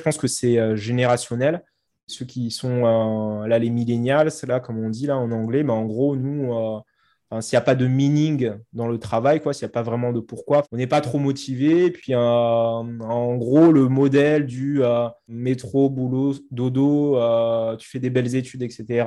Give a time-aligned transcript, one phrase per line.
[0.00, 1.62] je pense que c'est générationnel.
[2.06, 5.72] Ceux qui sont là, les millénials, c'est là, comme on dit là en anglais, mais
[5.72, 6.52] en gros, nous,
[7.40, 10.18] s'il n'y a pas de meaning dans le travail, s'il n'y a pas vraiment de
[10.18, 11.92] pourquoi, on n'est pas trop motivé.
[11.92, 14.80] Puis, en gros, le modèle du
[15.28, 17.16] métro, boulot, dodo,
[17.76, 19.04] tu fais des belles études, etc.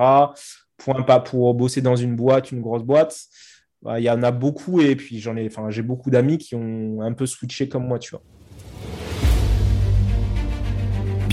[0.77, 3.17] Point pas pour bosser dans une boîte, une grosse boîte.
[3.81, 6.55] Bah, il y en a beaucoup et puis j'en ai, enfin, j'ai beaucoup d'amis qui
[6.55, 8.21] ont un peu switché comme moi, tu vois.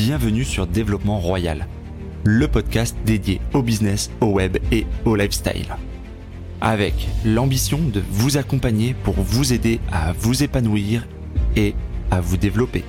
[0.02, 1.66] Bienvenue sur Développement Royal,
[2.24, 5.76] le podcast dédié au business, au web et au lifestyle.
[6.62, 11.06] Avec l'ambition de vous accompagner pour vous aider à vous épanouir
[11.54, 11.74] et
[12.10, 12.82] à vous développer.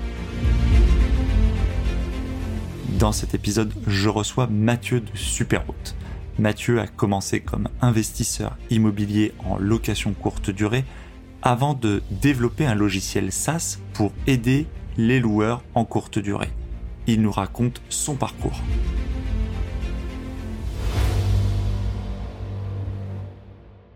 [2.97, 5.97] Dans cet épisode, je reçois Mathieu de Superroute.
[6.39, 10.85] Mathieu a commencé comme investisseur immobilier en location courte durée
[11.41, 16.51] avant de développer un logiciel SaaS pour aider les loueurs en courte durée.
[17.07, 18.59] Il nous raconte son parcours.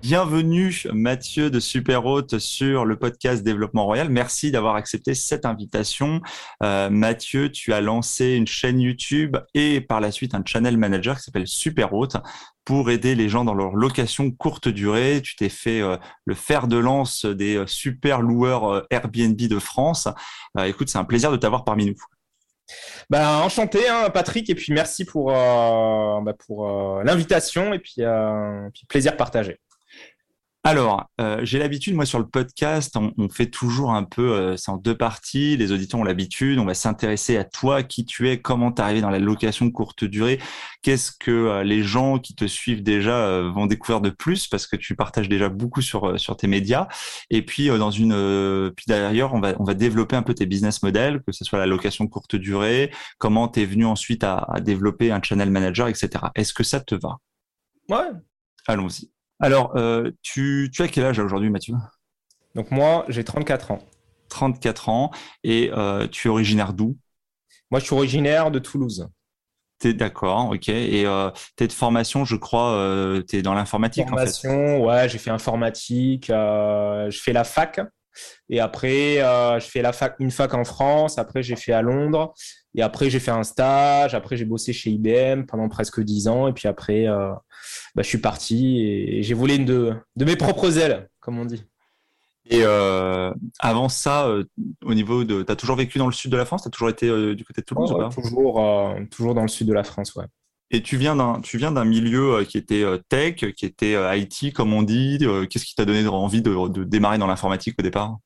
[0.02, 4.10] Bienvenue Mathieu de Super Haute sur le podcast Développement Royal.
[4.10, 6.22] Merci d'avoir accepté cette invitation.
[6.64, 11.18] Euh, Mathieu, tu as lancé une chaîne YouTube et par la suite un channel manager
[11.18, 12.18] qui s'appelle Super Haute
[12.66, 15.22] pour aider les gens dans leur location courte durée.
[15.24, 20.08] Tu t'es fait euh, le fer de lance des euh, super loueurs Airbnb de France.
[20.66, 21.96] écoute, c'est un plaisir de t'avoir parmi nous.
[23.10, 26.68] Ben, enchanté, hein, Patrick, et puis merci pour, bah, pour
[27.04, 28.02] l'invitation et puis,
[28.74, 29.60] puis plaisir partagé.
[30.68, 34.72] Alors, euh, j'ai l'habitude, moi, sur le podcast, on, fait toujours un peu, euh, c'est
[34.72, 35.56] en deux parties.
[35.58, 36.58] Les auditeurs ont l'habitude.
[36.58, 40.06] On va s'intéresser à toi, qui tu es, comment t'es arrivé dans la location courte
[40.06, 40.40] durée,
[40.82, 44.76] qu'est-ce que euh, les gens qui te suivent déjà vont découvrir de plus, parce que
[44.76, 46.88] tu partages déjà beaucoup sur sur tes médias.
[47.30, 50.82] Et puis dans une, puis derrière, on va on va développer un peu tes business
[50.82, 55.12] models, que ce soit la location courte durée, comment t'es venu ensuite à, à développer
[55.12, 56.10] un channel manager, etc.
[56.34, 57.18] Est-ce que ça te va?
[57.88, 58.10] Ouais.
[58.68, 59.15] Allons-y.
[59.40, 61.76] Alors, euh, tu, as quel âge aujourd'hui, Mathieu?
[62.56, 63.80] Donc moi, j'ai 34 ans.
[64.30, 65.12] 34 ans.
[65.44, 66.98] Et euh, tu es originaire d'où?
[67.70, 69.10] Moi, je suis originaire de Toulouse.
[69.84, 70.70] es d'accord, ok.
[70.70, 74.48] Et euh, es de formation, je crois, tu es dans l'informatique en fait.
[74.48, 77.82] ouais, j'ai fait informatique, je fais la fac.
[78.48, 81.18] Et après, je fais la fac, une fac en France.
[81.18, 82.34] Après, j'ai fait à Londres.
[82.76, 84.16] Et après, j'ai fait un stage.
[84.16, 86.48] Après, j'ai bossé chez IBM pendant presque 10 ans.
[86.48, 91.10] Et puis après, bah, je suis parti et j'ai volé de, de mes propres ailes,
[91.20, 91.64] comme on dit.
[92.48, 94.44] Et euh, avant ça, euh,
[94.84, 96.62] au niveau de, tu as toujours vécu dans le sud de la France?
[96.62, 98.62] Tu as toujours été euh, du côté de Toulouse toujours,
[99.10, 100.26] toujours dans le sud de la France, ouais.
[100.72, 104.74] Et tu viens d'un, tu viens d'un milieu qui était tech, qui était IT, comme
[104.74, 105.20] on dit.
[105.50, 108.18] Qu'est-ce qui t'a donné envie de, de, démarrer dans l'informatique au départ?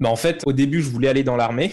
[0.00, 1.72] Bah En fait, au début, je voulais aller dans l'armée.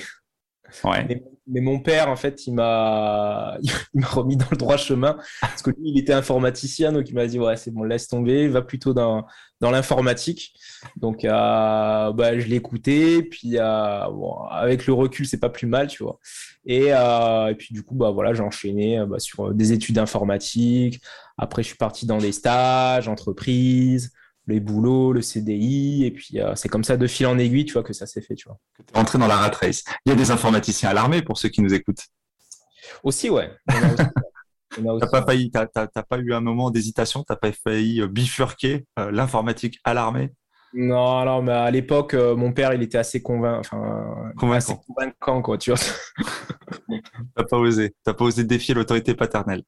[0.84, 5.18] Ouais mais mon père, en fait, il m'a, il m'a remis dans le droit chemin
[5.42, 8.48] parce que lui, il était informaticien, donc il m'a dit ouais, c'est bon, laisse tomber,
[8.48, 9.26] va plutôt dans,
[9.62, 10.54] dans l'informatique.
[10.96, 14.04] Donc, euh, bah, je l'ai écouté, puis euh,
[14.52, 16.20] avec le recul, c'est pas plus mal, tu vois.
[16.66, 21.02] Et, euh, et puis du coup, bah voilà, j'ai enchaîné bah, sur des études informatiques.
[21.38, 24.12] Après, je suis parti dans des stages, entreprises
[24.48, 27.74] les boulots, le CDI, et puis euh, c'est comme ça de fil en aiguille, tu
[27.74, 28.58] vois, que ça s'est fait, tu vois.
[28.94, 29.84] Entré dans la rat race.
[30.06, 32.06] Il y a des informaticiens à l'armée pour ceux qui nous écoutent.
[33.04, 33.52] Aussi, ouais.
[34.70, 39.10] T'as pas failli, t'as, pas eu un moment d'hésitation, t'as pas failli euh, bifurquer euh,
[39.10, 40.34] l'informatique à l'armée?
[40.74, 44.58] Non, alors, mais à l'époque, mon père, il était assez convainc, enfin, convaincant.
[44.58, 45.80] Assez convaincant, quoi, tu vois.
[47.36, 49.64] t'as pas osé, t'as pas osé défier l'autorité paternelle.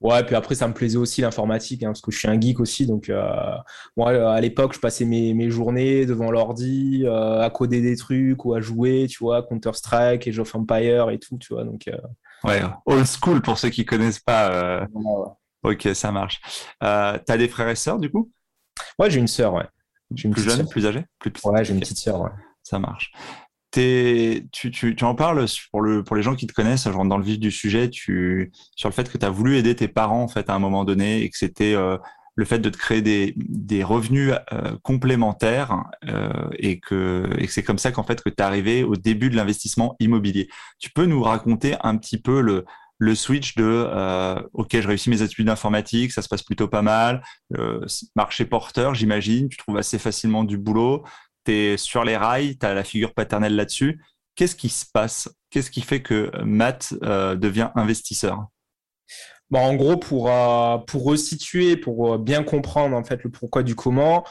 [0.00, 2.60] Ouais, puis après, ça me plaisait aussi l'informatique, hein, parce que je suis un geek
[2.60, 2.86] aussi.
[2.86, 3.54] Donc, euh,
[3.96, 8.44] moi, à l'époque, je passais mes, mes journées devant l'ordi, euh, à coder des trucs
[8.44, 11.64] ou à jouer, tu vois, Counter-Strike, Age of Empire et tout, tu vois.
[11.64, 11.96] Donc, euh...
[12.44, 14.52] Ouais, old school pour ceux qui connaissent pas.
[14.52, 14.86] Euh.
[15.62, 16.40] Ok, ça marche.
[16.82, 18.30] Euh, T'as des frères et sœurs, du coup?
[18.98, 19.66] Ouais, j'ai une sœur, ouais.
[20.22, 21.04] Une plus jeune, plus âgée?
[21.18, 21.32] Plus...
[21.44, 22.30] Ouais, j'ai une petite sœur, ouais.
[22.62, 23.12] Ça marche
[23.76, 27.24] tu, en parles pour, le, pour les gens qui te connaissent, je rentre dans le
[27.24, 30.48] vif du sujet, sur le fait que tu as voulu aider tes parents en fait
[30.48, 31.98] à un moment donné et que c'était euh,
[32.34, 37.92] le fait de te créer des, revenus euh, complémentaires euh, et que, c'est comme ça
[37.92, 40.48] qu'en fait que tu es arrivé au début de l'investissement immobilier.
[40.78, 42.40] Tu peux nous raconter un petit peu
[42.98, 47.22] le switch de ok je réussis mes études d'informatique ça se passe plutôt pas mal
[48.14, 51.04] marché porteur j'imagine tu trouves assez facilement du boulot
[51.46, 54.02] tu sur les rails, tu as la figure paternelle là-dessus.
[54.34, 55.28] Qu'est-ce qui se passe?
[55.50, 58.48] Qu'est-ce qui fait que Matt euh, devient investisseur?
[59.50, 63.62] Bon, En gros, pour, euh, pour resituer, pour euh, bien comprendre en fait le pourquoi
[63.62, 64.24] du comment,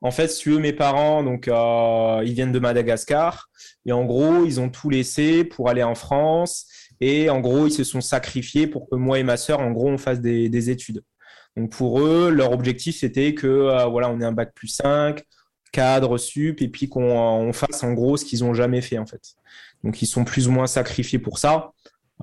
[0.00, 3.50] en fait, si tu veux, mes parents, donc, euh, ils viennent de Madagascar.
[3.84, 6.66] Et en gros, ils ont tout laissé pour aller en France.
[7.00, 9.88] Et en gros, ils se sont sacrifiés pour que moi et ma sœur, en gros,
[9.88, 11.02] on fasse des, études.
[11.56, 15.22] Donc, pour eux, leur objectif, c'était que, voilà, on ait un bac plus 5,
[15.72, 19.34] cadre, sup, et puis qu'on fasse, en gros, ce qu'ils n'ont jamais fait, en fait.
[19.84, 21.72] Donc, ils sont plus ou moins sacrifiés pour ça.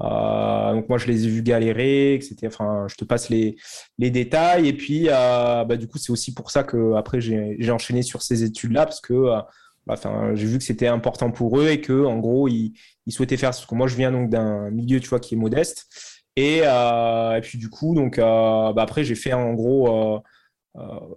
[0.01, 2.35] Euh, donc moi, je les ai vus galérer, etc.
[2.47, 3.55] Enfin, je te passe les,
[3.97, 4.67] les détails.
[4.67, 8.21] Et puis, euh, bah, du coup, c'est aussi pour ça que après j'ai enchaîné sur
[8.21, 9.41] ces études-là parce que euh,
[9.85, 9.95] bah,
[10.35, 12.73] j'ai vu que c'était important pour eux et que en gros, ils,
[13.05, 13.49] ils souhaitaient faire.
[13.49, 15.87] Parce que moi, je viens donc d'un milieu, tu vois, qui est modeste.
[16.35, 20.21] Et, et puis du coup, donc bah, après, j'ai fait en gros,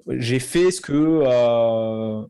[0.09, 2.25] j'ai fait ce que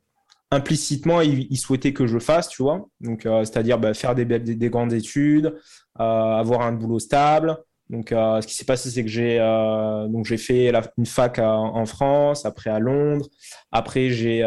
[0.50, 2.88] implicitement, ils, souhaitaient que je fasse, tu vois.
[3.00, 5.55] Donc, c'est-à-dire bah, faire des, des, des, grandes études,
[6.00, 7.56] euh, avoir un boulot stable.
[7.88, 11.41] Donc, euh, ce qui s'est passé, c'est que j'ai euh, donc j'ai fait une fac
[11.41, 13.27] en France, après à Londres.
[13.73, 14.41] Après, j'ai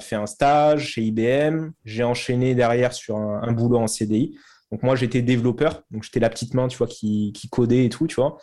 [0.00, 1.70] fait un stage chez IBM.
[1.84, 4.36] J'ai enchaîné derrière sur un, boulot en CDI.
[4.70, 7.88] Donc moi, j'étais développeur, donc j'étais la petite main, tu vois, qui, qui codait et
[7.88, 8.38] tout, tu vois.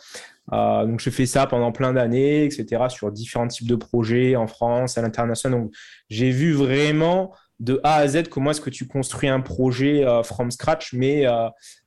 [0.50, 4.98] Donc j'ai fait ça pendant plein d'années, etc., sur différents types de projets en France,
[4.98, 5.60] à l'international.
[5.60, 5.74] Donc
[6.08, 10.50] j'ai vu vraiment de A à Z comment est-ce que tu construis un projet from
[10.50, 11.26] scratch, mais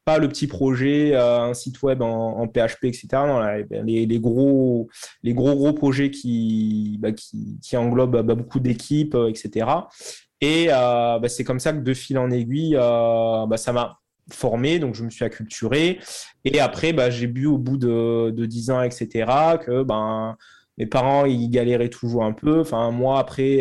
[0.06, 3.08] pas le petit projet, euh, un site web en, PHP, etc.
[3.14, 3.42] Non,
[3.84, 4.90] les, gros,
[5.24, 7.10] les gros gros projets qui, bah,
[7.76, 9.68] englobent bah, beaucoup d'équipes, etc.
[9.68, 9.82] Euh,
[10.42, 14.96] et euh, bah, c'est comme ça que de fil en aiguille, ça m'a formé, donc
[14.96, 16.00] je me suis acculturé.
[16.46, 19.08] Et après, j'ai bu au bout de, de 10 ans, etc.,
[19.64, 20.38] que ben,
[20.78, 22.62] mes parents, ils galéraient toujours un peu.
[22.62, 23.60] Enfin, moi, après,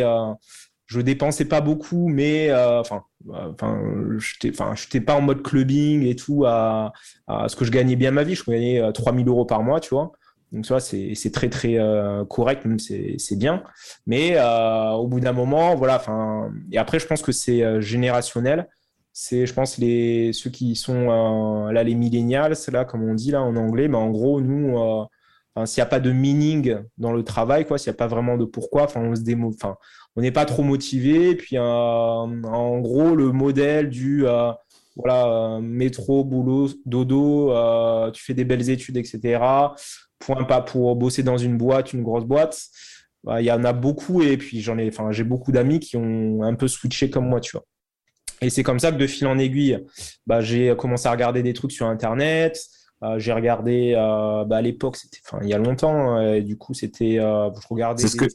[0.87, 3.81] je dépensais pas beaucoup, mais enfin, enfin,
[4.19, 6.93] j'étais, enfin, j'étais pas en mode clubbing et tout à,
[7.29, 8.35] ce que je gagnais bien ma vie.
[8.35, 10.13] Je gagnais 3000 euh, euros par mois, tu vois.
[10.53, 13.63] Donc, ça, c'est, très, très euh, correct, même c'est, bien.
[14.07, 16.03] Mais euh, au bout d'un moment, voilà,
[16.73, 18.69] et après, je pense que c'est générationnel.
[19.13, 23.43] C'est, je pense, les, ceux qui sont là, les millennials, là, comme on dit là
[23.43, 24.77] en anglais, mais en gros, nous,
[25.67, 28.45] s'il n'y a pas de meaning dans le travail, s'il n'y a pas vraiment de
[28.45, 29.15] pourquoi, on
[30.17, 31.35] on n'est pas trop motivé.
[31.37, 34.53] Puis euh, en gros, le modèle du euh,
[34.97, 37.53] voilà, euh, métro, boulot, dodo,
[38.13, 39.41] tu fais des belles études, etc.
[40.19, 42.61] Point pas pour bosser dans une boîte, une grosse boîte.
[43.25, 45.97] Bah, il y en a beaucoup et puis j'en ai, enfin, j'ai beaucoup d'amis qui
[45.97, 47.65] ont un peu switché comme moi, tu vois.
[48.43, 49.79] Et c'est comme ça que de fil en aiguille,
[50.27, 52.59] bah, j'ai commencé à regarder des trucs sur Internet.
[53.17, 57.17] j'ai regardé, bah, à l'époque, c'était, enfin, il y a longtemps, et du coup, c'était,
[57.17, 58.07] je regardais.
[58.07, 58.27] ce que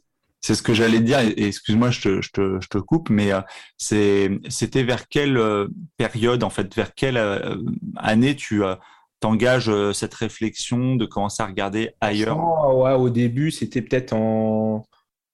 [0.45, 3.31] c'est ce que j'allais dire, et, excuse-moi, je te, je, te, je te, coupe, mais
[3.33, 5.67] euh, c'était vers quelle euh,
[5.97, 7.55] période, en fait, vers quelle euh,
[7.95, 8.61] année tu
[9.21, 12.37] t'engages cette réflexion de commencer à regarder ailleurs?
[12.77, 14.85] Ouais, Au début, c'était peut-être en,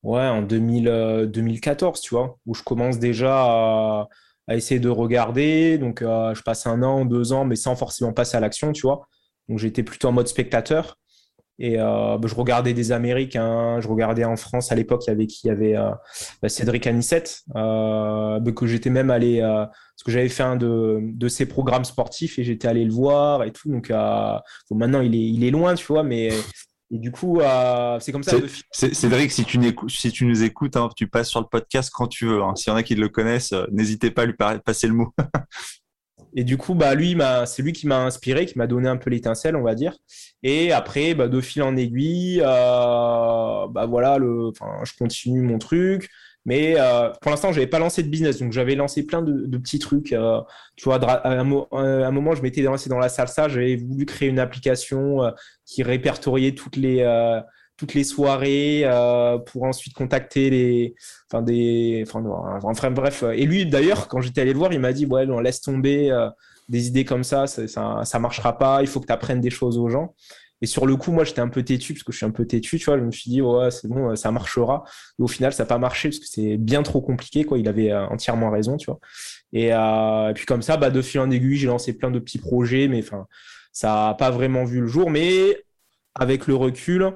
[0.03, 4.07] ouais, en 2000, 2014, tu vois, où je commence déjà à,
[4.47, 5.77] à essayer de regarder.
[5.77, 9.07] Donc, je passe un an, deux ans, mais sans forcément passer à l'action, tu vois.
[9.49, 10.97] Donc, j'étais plutôt en mode spectateur.
[11.63, 15.13] Et euh, bah, je regardais des Américains, je regardais en France à l'époque, il y
[15.13, 15.47] avait qui?
[15.47, 15.91] Avait euh,
[16.41, 20.99] bah, Cédric Anissette, euh, bah, que j'étais même allé, parce que j'avais fait un de,
[21.01, 23.69] de ses programmes sportifs et j'étais allé le voir et tout.
[23.69, 23.91] Donc
[24.71, 26.29] maintenant, il est, il est loin, tu vois, mais
[26.93, 27.39] et du coup,
[27.99, 28.38] c'est comme ça.
[28.71, 32.25] Cédric, si tu, si tu nous écoutes, hein, tu passes sur le podcast quand tu
[32.25, 32.41] veux.
[32.41, 32.55] Hein.
[32.55, 35.13] S'il y en a qui le connaissent, n'hésitez pas à lui passer le mot.
[36.35, 39.09] Et du coup, bah, lui, c'est lui qui m'a inspiré, qui m'a donné un peu
[39.09, 39.97] l'étincelle, on va dire.
[40.43, 44.51] Et après, bah, de fil en aiguille, euh, bah, voilà, le,
[44.83, 46.10] je continue mon truc.
[46.45, 48.39] Mais euh, pour l'instant, je n'avais pas lancé de business.
[48.39, 50.12] Donc, j'avais lancé plein de, petits trucs.
[50.12, 50.41] Euh,
[50.75, 53.48] tu vois, à un, moment, je m'étais lancé dans la salsa.
[53.48, 55.31] J'avais voulu créer une application
[55.65, 60.95] qui répertoriait toutes les soirées euh, pour ensuite contacter les
[61.31, 65.05] enfin des enfin, bref et lui d'ailleurs quand j'étais allé le voir il m'a dit
[65.05, 66.29] ouais non, laisse tomber euh,
[66.69, 67.67] des idées comme ça, ça
[68.03, 70.13] ça marchera pas il faut que tu apprennes des choses aux gens
[70.62, 72.46] et sur le coup moi j'étais un peu têtu parce que je suis un peu
[72.46, 72.98] têtu tu vois.
[72.98, 74.84] Je me suis dit ouais c'est bon ça marchera.
[75.20, 77.58] Et au final ça n'a pas marché parce que c'est bien trop compliqué quoi.
[77.58, 79.00] Il avait euh, entièrement raison tu vois.
[79.53, 82.39] Et, et, puis comme ça bah de fil en aiguille j'ai lancé plein de petits
[82.39, 83.27] projets mais enfin
[83.72, 85.10] ça a pas vraiment vu le jour.
[85.10, 85.63] Mais
[86.15, 87.13] avec le recul,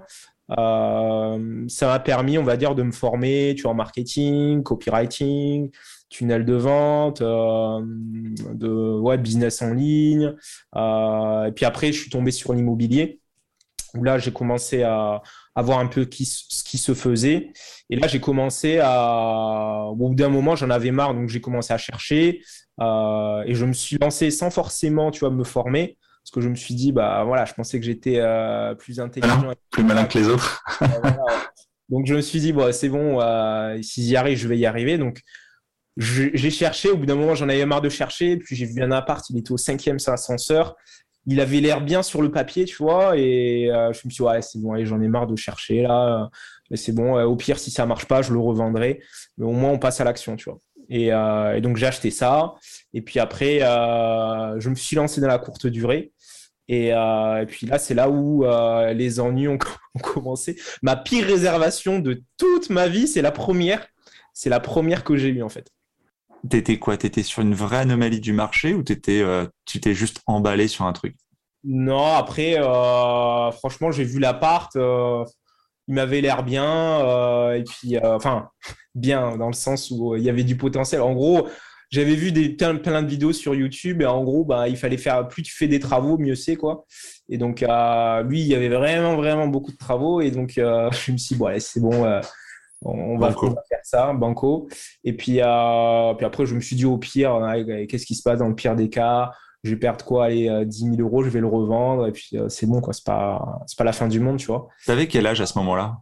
[0.58, 5.72] euh, ça m'a permis, on va dire, de me former tu vois, en marketing, copywriting,
[6.10, 7.82] tunnel de vente, euh,
[8.54, 10.34] de ouais, business en ligne.
[10.75, 13.20] Euh, et puis après, je suis tombé sur l'immobilier,
[13.96, 15.22] où là, j'ai commencé à,
[15.58, 17.54] voir un peu qui, ce qui se faisait.
[17.90, 19.86] Et là, j'ai commencé à...
[19.90, 22.42] Au bout d'un moment, j'en avais marre, donc j'ai commencé à chercher.
[22.80, 26.56] et je me suis lancé sans forcément, tu vois, me former parce que je me
[26.56, 29.54] suis dit, bah voilà, je pensais que j'étais euh, plus intelligent.
[29.70, 30.64] plus malin que les autres.
[31.90, 34.66] Donc, je me suis dit, bon, c'est bon, euh, s'ils y arrivent, je vais y
[34.66, 34.98] arriver.
[34.98, 35.22] Donc,
[35.98, 36.90] j'ai cherché.
[36.90, 38.38] Au bout d'un moment, j'en avais marre de chercher.
[38.38, 40.75] Puis, j'ai vu un appart, il était au cinquième sans ascenseur.
[41.25, 43.17] Il avait l'air bien sur le papier, tu vois.
[43.17, 46.29] Et euh, je me suis dit, ouais, c'est bon, j'en ai marre de chercher là.
[46.72, 49.01] Mais c'est bon, au pire, si ça marche pas, je le revendrai.
[49.38, 50.60] Mais au moins, on passe à l'action, tu vois.
[50.89, 52.55] Et, et donc, j'ai acheté ça.
[52.94, 56.12] Et puis après, je me suis lancé dans la courte durée.
[56.72, 59.58] Euh, et, puis là, c'est là où euh, les ennuis ont,
[60.01, 60.60] commencé.
[60.82, 63.86] Ma pire réservation de toute ma vie, c'est la première.
[64.34, 65.70] C'est la première que j'ai eue en fait.
[66.50, 66.98] T'étais quoi?
[66.98, 70.86] T'étais sur une vraie anomalie du marché ou t'étais, euh, tu t'es juste emballé sur
[70.86, 71.16] un truc?
[71.64, 72.56] Non, après,
[73.54, 74.72] franchement, j'ai vu l'appart.
[74.75, 77.54] il m'avait l'air bien.
[77.54, 78.50] et puis, enfin,
[78.96, 81.02] bien dans le sens où il y avait du potentiel.
[81.02, 81.48] En gros,
[81.92, 85.28] j'avais vu des, plein, de vidéos sur YouTube et en gros, bah, il fallait faire
[85.28, 86.86] plus tu fais des travaux, mieux c'est quoi.
[87.30, 90.90] Et donc, euh, lui, il y avait vraiment, vraiment beaucoup de travaux et donc euh,
[91.06, 92.06] je me suis dit, bon, allez, c'est bon,
[92.86, 94.68] euh, on, va, faire ça, banco.
[95.04, 97.39] Et puis, puis après, je me suis dit, au pire,
[97.89, 99.32] qu'est-ce qui se passe dans le pire des cas?
[99.63, 100.25] Je vais perdre quoi?
[100.25, 102.94] Allez, 10 000 euros, je vais le revendre et puis c'est bon, quoi.
[102.94, 104.68] C'est pas, c'est pas la fin du monde, tu vois.
[104.84, 105.98] Tu avais quel âge à ce moment-là?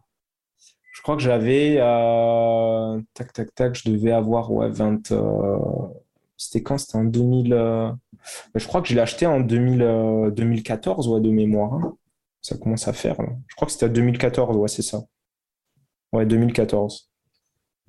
[1.04, 5.58] Je crois que j'avais, euh, tac, tac, tac, je devais avoir, ouais, 20, euh,
[6.38, 6.78] c'était quand?
[6.78, 7.92] C'était en 2000, euh,
[8.56, 11.74] je crois que je l'ai acheté en 2000, 2014, ouais, de mémoire.
[11.74, 11.98] Hein.
[12.42, 15.02] Ça commence à faire, Je crois que c'était en 2014, ouais, c'est ça.
[16.13, 17.10] Ouais, 2014.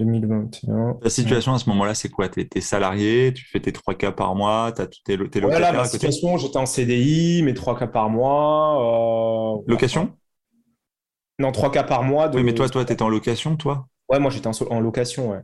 [0.00, 0.98] 2021.
[1.02, 2.28] La situation à ce moment-là, c'est quoi?
[2.28, 5.70] Tu es, salarié, tu fais tes 3 cas par mois, tu as tes, tes locataires
[5.70, 9.62] ouais, la situation, j'étais en CDI, mes 3 cas par mois.
[9.68, 10.12] Location?
[11.38, 12.30] Non, trois cas par mois.
[12.34, 13.88] Oui, mais toi, toi, étais en location, toi?
[14.08, 15.40] Ouais, moi, j'étais en, location, ouais.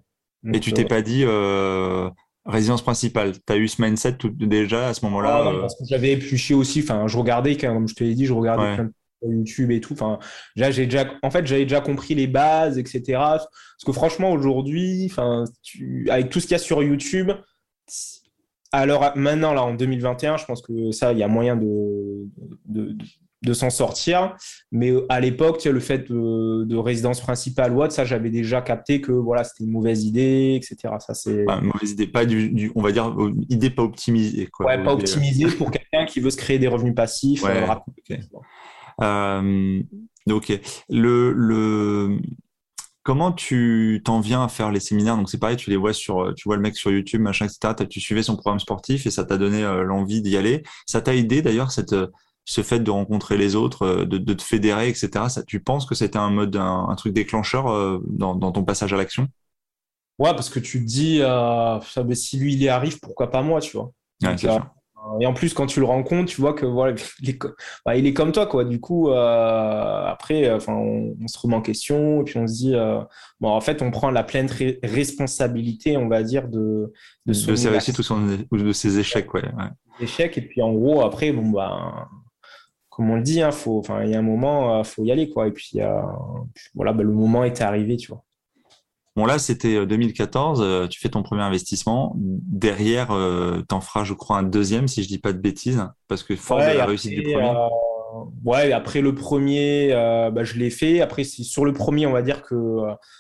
[0.54, 2.08] Et tu t'es euh, pas dit euh,
[2.44, 3.32] résidence principale?
[3.32, 6.12] Tu as eu ce mindset tout, déjà à ce moment-là ah, euh parce que j'avais
[6.12, 6.80] épluché aussi.
[6.80, 8.92] Enfin, je regardais, comme je te l'ai dit, je regardais plein de
[9.22, 9.92] YouTube et tout.
[9.92, 10.18] Enfin,
[10.56, 13.02] j'ai déjà, en fait, j'avais déjà compris les bases, etc.
[13.14, 13.48] Parce
[13.84, 15.44] que franchement, aujourd'hui, enfin,
[16.08, 17.30] avec tout ce qu'il y a sur YouTube,
[18.72, 22.28] alors maintenant, là, en 2021, je pense que ça, il y a moyen de,
[22.66, 22.96] de,
[23.42, 24.36] de s'en sortir.
[24.70, 29.00] Mais euh, à l'époque, le fait de, résidence principale ou autre, ça, j'avais déjà capté
[29.00, 30.94] que voilà, c'était une mauvaise idée, etc.
[30.98, 33.14] Ça, c'est mauvaise idée, pas du, on va dire,
[33.48, 34.46] idée pas optimisée.
[34.46, 37.42] Quoi, ouais, pas optimisée pour quelqu'un qui veut se créer des revenus passifs.
[37.42, 38.16] Ouais, euh,
[39.00, 40.60] ok.
[40.88, 42.18] Le, le,
[43.02, 45.16] comment tu t'en viens à faire les séminaires?
[45.16, 47.86] Donc c'est pareil, tu les vois sur, tu vois le mec sur YouTube, machin, etc.
[47.88, 50.62] Tu suivais son programme sportif et ça t'a donné l'envie d'y aller.
[50.86, 51.94] Ça t'a aidé d'ailleurs cette
[52.50, 55.28] ce fait de rencontrer les autres, euh, de, de te fédérer, etc.
[55.28, 58.92] Ça, tu penses que c'était un mode, un, truc déclencheur euh, dans, dans, ton passage
[58.92, 59.28] à l'action?
[60.18, 61.78] Ouais, parce que tu te dis, euh,
[62.12, 63.92] si lui il y arrive, pourquoi pas moi, tu vois?
[64.22, 64.58] Ouais, euh,
[65.20, 67.38] et en plus, quand tu le rencontres, tu vois que voilà, il est,
[67.84, 68.64] bah, il est comme toi, quoi.
[68.64, 72.74] Du coup, après, enfin, on, se remet en question et puis on se dit,
[73.40, 74.48] bon, en fait, on prend la pleine
[74.82, 76.92] responsabilité, on va dire, de
[77.26, 77.98] de, de ses réussites
[78.50, 79.42] ou, de ses échecs, ouais.
[79.42, 79.70] ouais.
[80.00, 82.08] Échecs et puis en gros, après, bon bah
[83.00, 85.10] comme on le dit, hein, faut, il y a un moment, il euh, faut y
[85.10, 85.46] aller, quoi.
[85.46, 85.78] Et puis,
[86.74, 88.22] voilà, bah, le moment était arrivé, tu vois.
[89.16, 92.14] Bon, là, c'était 2014, euh, euh, tu fais ton premier investissement.
[92.16, 96.22] Derrière, tu en feras, je crois, un deuxième, si je dis pas de bêtises, parce
[96.22, 97.52] que fort de la réussite du premier.
[98.44, 99.90] ouais, après le premier,
[100.32, 101.00] bah, je l'ai fait.
[101.00, 102.54] Après, sur le premier, on va dire que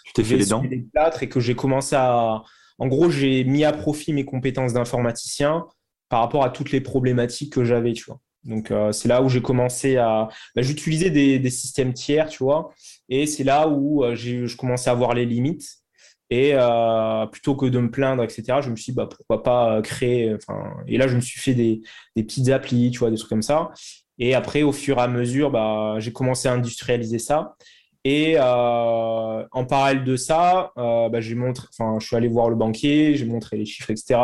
[0.04, 0.62] tu t'es fait les dents.
[1.20, 2.42] et que j'ai commencé à.
[2.78, 5.66] En gros, j'ai mis à profit mes compétences d'informaticien
[6.08, 8.20] par rapport à toutes les problématiques que j'avais, tu vois.
[8.44, 10.28] Donc, euh, c'est là où j'ai commencé à.
[10.54, 12.72] Bah, j'utilisais des, systèmes tiers, tu vois.
[13.08, 15.68] Et c'est là où euh, je commençais à voir les limites.
[16.30, 19.82] Et euh, plutôt que de me plaindre, etc., je me suis dit, bah, pourquoi pas
[19.82, 20.36] créer.
[20.86, 21.82] Et là, je me suis fait des,
[22.14, 23.70] petites applis, tu vois, des trucs comme ça.
[24.18, 27.56] Et après, au fur et à mesure, bah, j'ai commencé à industrialiser ça.
[28.04, 31.66] Et en parallèle de ça, bah, j'ai montré,
[31.98, 34.20] je suis allé voir le banquier, j'ai montré les chiffres, etc.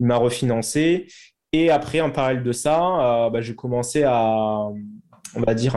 [0.00, 1.06] Il m'a refinancé.
[1.52, 4.68] Et après, en parallèle de ça, euh, bah, j'ai commencé à,
[5.34, 5.76] on va dire,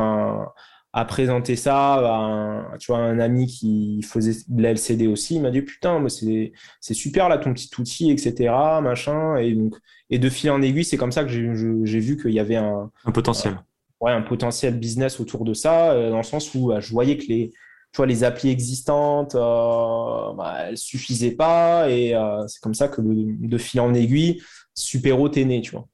[0.93, 5.35] à présenter ça à un, tu vois, un ami qui faisait de l'LCD aussi.
[5.35, 8.81] Il m'a dit Putain, c'est super là ton petit outil, etc.
[8.81, 9.37] Machin.
[9.37, 9.75] Et, donc,
[10.09, 12.91] et de fil en aiguille, c'est comme ça que j'ai vu qu'il y avait un,
[13.05, 13.57] un potentiel.
[14.01, 17.17] ouais, un potentiel business autour de ça, euh, dans le sens où bah, je voyais
[17.17, 17.51] que les,
[17.93, 21.89] tu vois, les applis existantes, euh, bah, elles suffisaient pas.
[21.89, 22.13] Et
[22.47, 24.41] c'est comme ça que de fil en aiguille,
[24.75, 25.87] super t'es né, tu vois.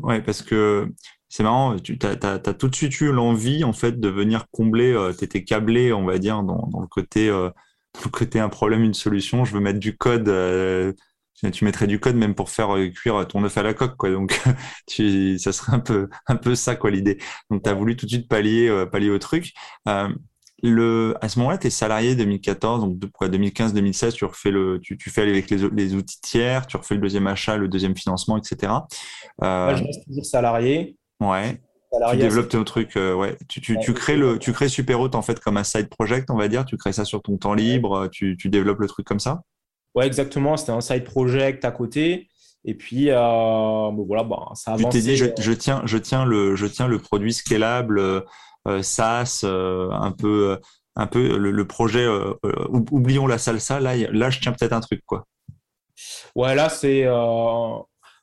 [0.00, 0.92] Ouais, parce que
[1.28, 5.14] c'est marrant, tu as, tout de suite eu l'envie en fait de venir combler, euh,
[5.16, 7.48] tu étais câblé, on va dire, dans, le côté euh,
[8.04, 9.44] le côté un problème, une solution.
[9.44, 10.28] Je veux mettre du code.
[10.28, 10.92] Euh,
[11.52, 14.10] tu mettrais du code même pour faire cuire ton œuf à la coque, quoi.
[14.10, 14.40] Donc,
[14.86, 17.18] ça serait un peu, un peu ça, quoi, l'idée.
[17.50, 19.52] Donc, tu as voulu tout de suite pallier, pallier au truc.
[20.62, 25.10] Le, à ce moment-là, tu es salarié 2014, donc 2015-2016, tu refais le, tu, tu
[25.10, 28.72] fais avec les, les, outils tiers, tu refais le deuxième achat, le deuxième financement, etc.
[29.42, 30.96] Euh, je reste toujours salarié.
[31.20, 31.60] Ouais.
[32.10, 33.36] tu développes ton truc, euh, ouais.
[33.48, 36.36] Tu, tu, tu, crées le, tu crées Superhot en fait comme un side project, on
[36.36, 36.64] va dire.
[36.64, 39.42] Tu crées ça sur ton temps libre, tu, tu développes le truc comme ça.
[39.94, 40.56] Ouais, exactement.
[40.56, 42.28] C'était un side project à côté.
[42.64, 45.98] Et puis, euh, bon, voilà, bah, ça a Tu t'es dit, je, je, tiens, je,
[45.98, 48.20] tiens le, je tiens le produit scalable, euh,
[48.82, 50.58] SaaS, euh, un peu,
[50.96, 52.06] un peu le, projet,
[52.90, 55.02] oublions la salsa, là, là je tiens peut-être un truc.
[55.06, 55.26] quoi.
[56.34, 57.06] Ouais, là, c'est.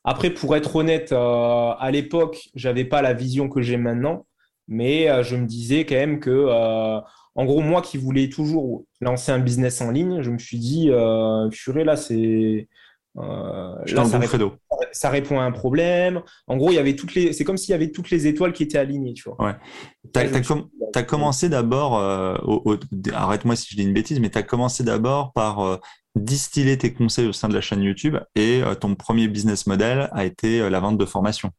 [0.02, 4.26] Après, pour être honnête, à l'époque, j'avais pas la vision que j'ai maintenant,
[4.68, 7.02] mais je me disais quand même que
[7.34, 10.88] en gros, moi qui voulais toujours lancer un business en ligne, je me suis dit,
[10.90, 12.68] euh, purée, là, c'est.
[13.16, 14.58] Euh, ça, répond,
[14.92, 16.22] ça, répond, à un problème.
[16.46, 17.32] En gros, il y avait toutes les.
[17.32, 19.42] C'est comme s'il y avait toutes les étoiles qui étaient alignées, tu vois.
[19.44, 19.54] Ouais.
[20.12, 20.20] Tu
[20.98, 21.98] as, commencé d'abord.
[21.98, 22.36] Euh,
[23.12, 25.76] arrête-moi si je dis une bêtise, mais tu as commencé d'abord par euh,
[26.14, 30.24] distiller tes conseils au sein de la chaîne YouTube et ton premier business model a
[30.24, 31.50] été la vente de formation.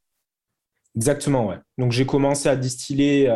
[0.96, 1.58] Exactement, ouais.
[1.78, 3.28] Donc j'ai commencé à distiller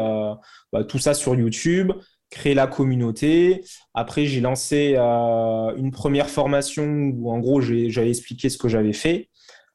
[0.73, 1.93] bah, tout ça sur YouTube
[2.29, 3.63] créer la communauté.
[3.93, 8.93] Après, j'ai lancé euh, une première formation où, en gros, j'avais expliqué ce que j'avais
[8.93, 9.29] fait.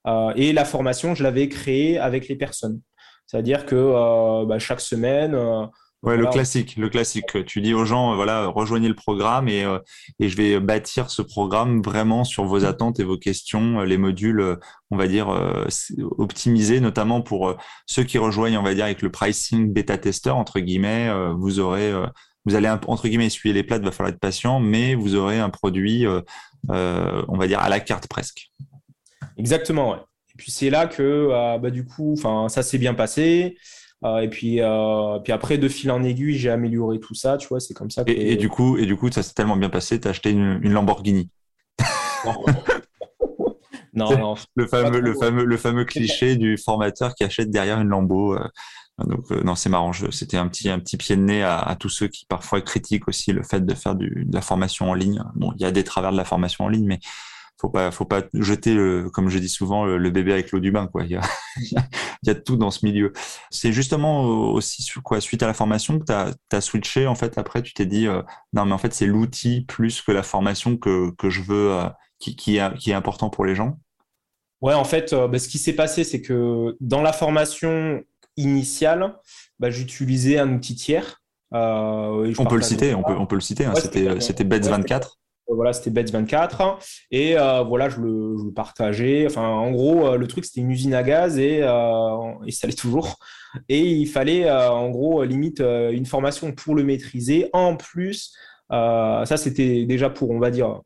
[0.07, 2.81] Euh, et la formation, je l'avais créée avec les personnes.
[3.27, 5.35] C'est-à-dire que euh, bah, chaque semaine.
[6.03, 7.45] Ouais, le classique, le classique.
[7.45, 9.67] Tu dis aux gens, voilà, rejoignez le programme et,
[10.19, 14.57] et je vais bâtir ce programme vraiment sur vos attentes et vos questions, les modules,
[14.91, 15.29] on va dire,
[16.17, 17.55] optimisés, notamment pour
[17.85, 21.93] ceux qui rejoignent, on va dire, avec le pricing bêta-testeur, entre guillemets, vous aurez
[22.47, 25.39] vous allez entre guillemets essuyer les plats, il va falloir être patient, mais vous aurez
[25.39, 26.21] un produit, euh,
[26.71, 28.51] euh, on va dire à la carte presque.
[29.41, 29.93] Exactement.
[29.93, 29.99] Ouais.
[29.99, 33.57] Et puis c'est là que euh, bah, du coup, enfin ça s'est bien passé.
[34.05, 34.61] et puis,
[35.25, 38.03] puis après, de fil en aiguille, j'ai amélioré tout ça, tu vois, c'est comme ça.
[38.07, 40.61] Et, du coup, et du coup, ça s'est tellement bien passé, tu as acheté une,
[40.63, 41.31] Lamborghini.
[43.93, 44.17] Non.
[44.17, 48.37] non, le fameux, le fameux, le fameux cliché du formateur qui achète derrière une Lambo.
[49.07, 49.93] Donc euh, non, c'est marrant.
[50.11, 53.33] C'était un petit un petit pied de nez à, tous ceux qui parfois critiquent aussi
[53.33, 55.23] le fait de faire du, de la formation en ligne.
[55.35, 57.01] Bon, il y a des travers de la formation en ligne, mais
[57.61, 60.73] faut pas faut pas jeter le, comme je dis souvent le, bébé avec l'eau du
[60.73, 61.05] bain quoi.
[61.05, 61.23] Il y a
[61.57, 63.13] il y a tout dans ce milieu.
[63.51, 67.63] C'est justement aussi quoi suite à la formation que tu as, switché en fait après
[67.63, 71.11] tu t'es dit euh, non mais en fait c'est l'outil plus que la formation que
[71.17, 73.79] que je veux euh, qui qui est, qui est important pour les gens?
[74.61, 78.05] Ouais, en fait, bah, ce qui s'est passé, c'est que dans la formation,
[78.37, 79.19] initial,
[79.59, 81.23] bah, j'utilisais un outil tiers.
[81.53, 85.17] Euh, on, peut le citer, on, peut, on peut le citer, c'était, c'était Bets24.
[85.55, 86.79] Voilà, c'était Bets24.
[87.11, 89.27] Et euh, voilà, je le, je le, partageais.
[89.27, 92.79] Enfin, en gros, euh, le truc, c'était une usine à gaz et, et ça l'est
[92.79, 93.19] toujours.
[93.69, 97.51] Et il fallait, en gros, limite une formation pour le maîtriser.
[97.53, 98.33] En plus,
[98.71, 100.81] ça, c'était déjà pour, on va dire,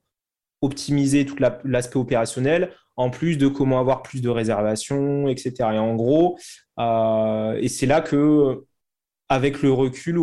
[0.64, 5.52] optimiser tout l'aspect opérationnel, en plus de comment avoir plus de réservations, etc.
[5.60, 6.38] Et en gros,
[6.78, 8.64] euh, et c'est là que,
[9.28, 10.18] avec le recul,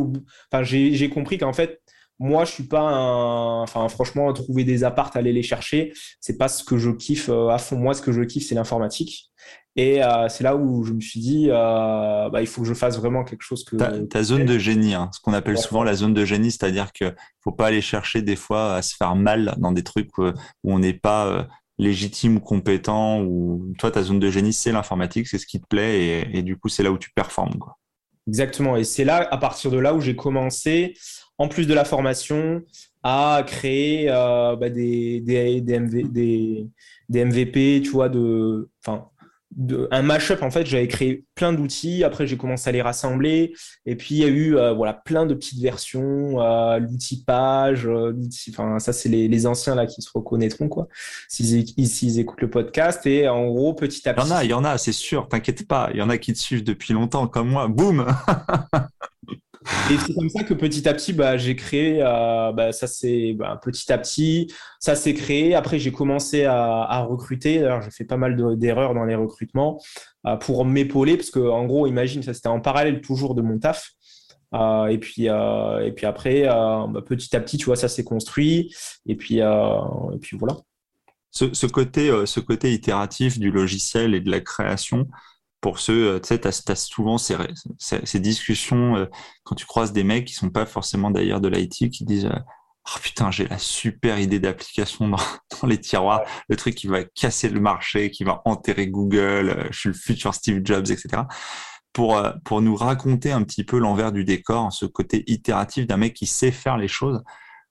[0.52, 1.82] enfin, j'ai compris qu'en fait,
[2.22, 3.64] moi, je suis pas un.
[3.64, 7.50] Enfin, franchement, trouver des appartes, aller les chercher, c'est pas ce que je kiffe euh,
[7.50, 7.78] à fond.
[7.78, 9.32] Moi, ce que je kiffe, c'est l'informatique.
[9.76, 12.76] Et euh, c'est là où je me suis dit, euh, bah, il faut que je
[12.76, 13.76] fasse vraiment quelque chose que.
[13.76, 17.16] Ta, zone de génie, hein, ce qu'on appelle souvent la zone de génie, c'est-à-dire que
[17.44, 20.32] faut pas aller chercher des fois à se faire mal dans des trucs où
[20.64, 21.48] on n'est pas
[21.80, 23.24] légitime ou compétent.
[23.24, 26.56] Ou toi, ta zone de génie, c'est l'informatique, c'est ce qui te plaît, et, du
[26.56, 27.58] coup, c'est là où tu performes.
[27.58, 27.80] Quoi.
[28.28, 28.78] Exactement.
[28.78, 30.94] Et c'est là, à partir de là, où j'ai commencé,
[31.42, 32.62] en plus de la formation,
[33.02, 36.68] à créer euh, bah, des, des, des,
[37.10, 39.08] des, MVP, tu vois, de, enfin,
[39.90, 40.68] un mashup en fait.
[40.68, 42.04] J'avais créé plein d'outils.
[42.04, 43.54] Après j'ai commencé à les rassembler.
[43.88, 47.90] Et puis il y a eu euh, voilà plein de petites versions euh, l'outil page
[48.50, 50.88] enfin ça c'est les, anciens là qui se reconnaîtront quoi
[51.28, 53.06] s'ils écoutent le podcast.
[53.08, 54.94] Et en gros petit à petit il y en a il y en a c'est
[54.94, 55.28] sûr.
[55.28, 55.90] T'inquiète pas.
[55.92, 57.68] Il y en a qui te suivent depuis longtemps comme moi.
[57.68, 58.06] Boum
[59.92, 63.34] Et c'est comme ça que petit à petit, bah, j'ai créé, euh, bah, ça c'est
[63.34, 65.54] bah, petit à petit, ça s'est créé.
[65.54, 67.60] Après, j'ai commencé à, recruter.
[67.60, 69.80] D'ailleurs, j'ai fait pas mal d'erreurs dans les recrutements
[70.26, 73.60] euh, pour m'épauler, parce que en gros, imagine, ça c'était en parallèle toujours de mon
[73.60, 73.92] taf.
[74.54, 78.74] Euh, et puis et puis après, bah, petit à petit, tu vois, ça s'est construit.
[79.06, 80.58] Et puis et puis voilà.
[81.30, 85.08] Ce côté, ce côté itératif du logiciel et de la création,
[85.62, 87.38] pour ceux, euh, tu sais, tu as, souvent ces,
[87.80, 89.06] ces, discussions euh,
[89.44, 92.30] quand tu croises des mecs qui sont pas forcément d'ailleurs de l'IT qui disent
[92.88, 95.18] Oh putain, j'ai la super idée d'application dans,
[95.62, 99.80] dans, les tiroirs, le truc qui va casser le marché, qui va enterrer Google, je
[99.80, 101.24] suis le futur Steve Jobs, etc.
[101.94, 106.16] pour, pour nous raconter un petit peu l'envers du décor, ce côté itératif d'un mec
[106.16, 107.22] qui sait faire les choses.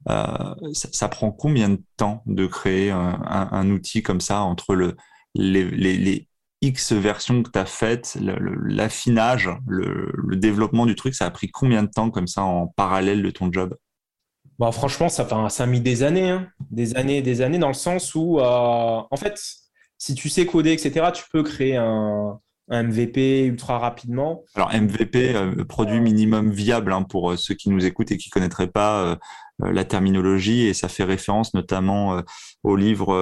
[0.09, 4.96] Euh, ça, prend combien de temps de créer un, outil comme ça entre le,
[5.35, 6.29] les, les,
[6.62, 11.83] X versions que tu as faites, l'affinage, le, développement du truc, ça a pris combien
[11.83, 13.77] de temps comme ça en parallèle de ton job?
[14.59, 16.49] Bah, Franchement, ça, ça a mis des années, hein.
[16.70, 18.42] des années, des années, dans le sens où, euh,
[19.11, 19.40] en fait,
[19.96, 22.38] si tu sais coder, etc., tu peux créer un,
[22.73, 24.44] MVP ultra rapidement.
[24.55, 28.31] Alors MVP, euh, produit minimum viable hein, pour euh, ceux qui nous écoutent et qui
[28.31, 29.18] connaîtraient pas
[29.62, 32.23] la terminologie et ça fait référence notamment
[32.62, 33.14] au livre,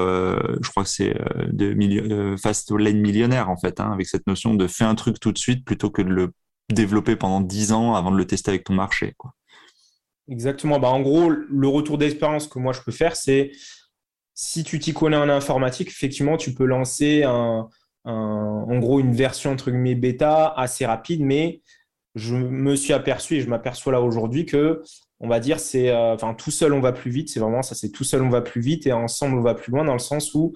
[0.60, 1.16] je crois que c'est
[1.52, 5.32] de Fast Lane Millionnaire en fait, hein, avec cette notion de fais un truc tout
[5.32, 6.32] de suite plutôt que de le
[6.72, 9.14] développer pendant 10 ans avant de le tester avec ton marché.
[10.28, 10.78] Exactement.
[10.78, 13.52] Bah, en gros, le retour d'expérience que moi je peux faire, c'est
[14.34, 17.68] si tu t'y connais en informatique, effectivement, tu peux lancer en
[18.78, 21.62] gros une version entre guillemets bêta assez rapide, mais
[22.14, 24.82] je me suis aperçu et je m'aperçois là aujourd'hui que
[25.20, 27.90] on va dire c'est euh, tout seul on va plus vite c'est vraiment ça c'est
[27.90, 30.34] tout seul on va plus vite et ensemble on va plus loin dans le sens
[30.34, 30.52] où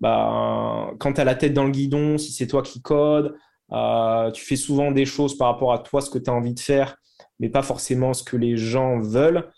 [0.00, 3.34] bah quand tu as la tête dans le guidon si c'est toi qui code
[3.72, 6.54] euh, tu fais souvent des choses par rapport à toi ce que tu as envie
[6.54, 6.96] de faire
[7.40, 9.50] mais pas forcément ce que les gens veulent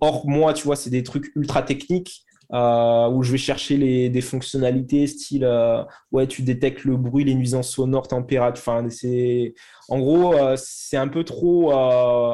[0.00, 4.10] or moi tu vois c'est des trucs ultra techniques euh, où je vais chercher les,
[4.10, 5.48] des fonctionnalités style
[6.10, 8.60] ouais tu détectes le bruit, les nuisances sonores, température.
[8.60, 9.54] Enfin, c'est
[9.88, 11.72] en gros c'est un peu trop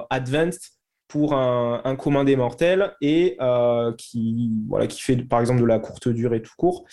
[0.08, 0.75] advanced
[1.08, 3.38] pour un, un, commun des mortels et
[3.98, 6.84] qui voilà qui fait par exemple de la courte durée tout court.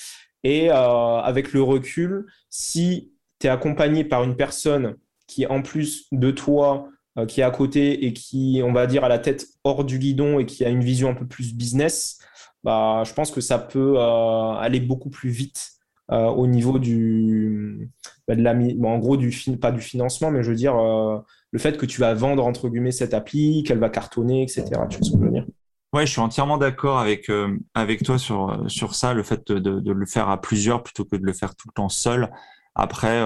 [0.43, 4.95] Et avec le recul, si tu es accompagné par une personne
[5.27, 6.89] qui en plus de toi
[7.27, 10.39] qui est à côté et qui, on va dire, à la tête hors du guidon
[10.39, 12.19] et qui a une vision un peu plus business,
[12.63, 15.71] bah, je pense que ça peut euh, aller beaucoup plus vite
[16.11, 17.91] euh, au niveau du,
[18.27, 21.19] bah, de la, en gros, du, pas du financement, mais je veux dire, euh,
[21.53, 24.65] le fait que tu vas vendre, entre guillemets, cette appli, qu'elle va cartonner, etc.
[24.89, 25.45] Tu vois ce que je veux dire?
[25.93, 27.31] Ouais, je suis entièrement d'accord avec
[27.75, 31.33] avec toi sur ça, le fait de, le faire à plusieurs plutôt que de le
[31.33, 32.31] faire tout le temps seul.
[32.73, 33.23] Après,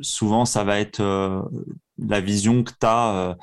[0.00, 1.02] souvent, ça va être
[1.98, 3.36] la vision que tu as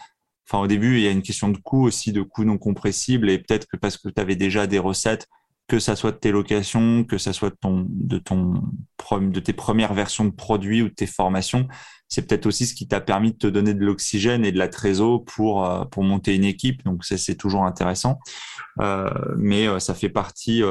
[0.53, 3.39] au début, il y a une question de coût aussi, de coût non compressible, et
[3.39, 5.27] peut-être que parce que tu avais déjà des recettes,
[5.67, 8.61] que ça soit de tes locations, que ça soit ton, de ton,
[9.11, 11.67] de tes premières versions de produits ou de tes formations,
[12.07, 14.67] c'est peut-être aussi ce qui t'a permis de te donner de l'oxygène et de la
[14.67, 16.83] trésor pour euh, pour monter une équipe.
[16.85, 18.19] Donc ça, c'est toujours intéressant,
[18.79, 20.63] euh, mais euh, ça fait partie.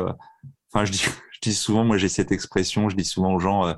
[0.72, 3.74] Enfin, je dis, je dis souvent, moi j'ai cette expression, je dis souvent aux gens,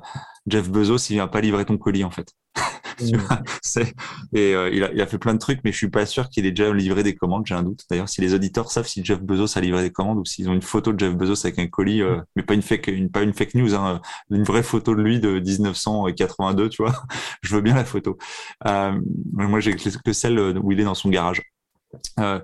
[0.47, 2.33] Jeff Bezos, il vient pas livrer ton colis en fait.
[4.33, 6.29] et euh, il, a, il, a, fait plein de trucs, mais je suis pas sûr
[6.29, 7.45] qu'il ait déjà livré des commandes.
[7.45, 7.83] J'ai un doute.
[7.89, 10.53] D'ailleurs, si les auditeurs savent si Jeff Bezos a livré des commandes ou s'ils ont
[10.53, 13.21] une photo de Jeff Bezos avec un colis, euh, mais pas une fake, une, pas
[13.21, 16.93] une fake news, hein, une vraie photo de lui de 1982, tu vois.
[17.41, 18.17] je veux bien la photo.
[18.65, 18.99] Euh,
[19.33, 21.41] moi, j'ai que celle où il est dans son garage.
[22.19, 22.39] Euh,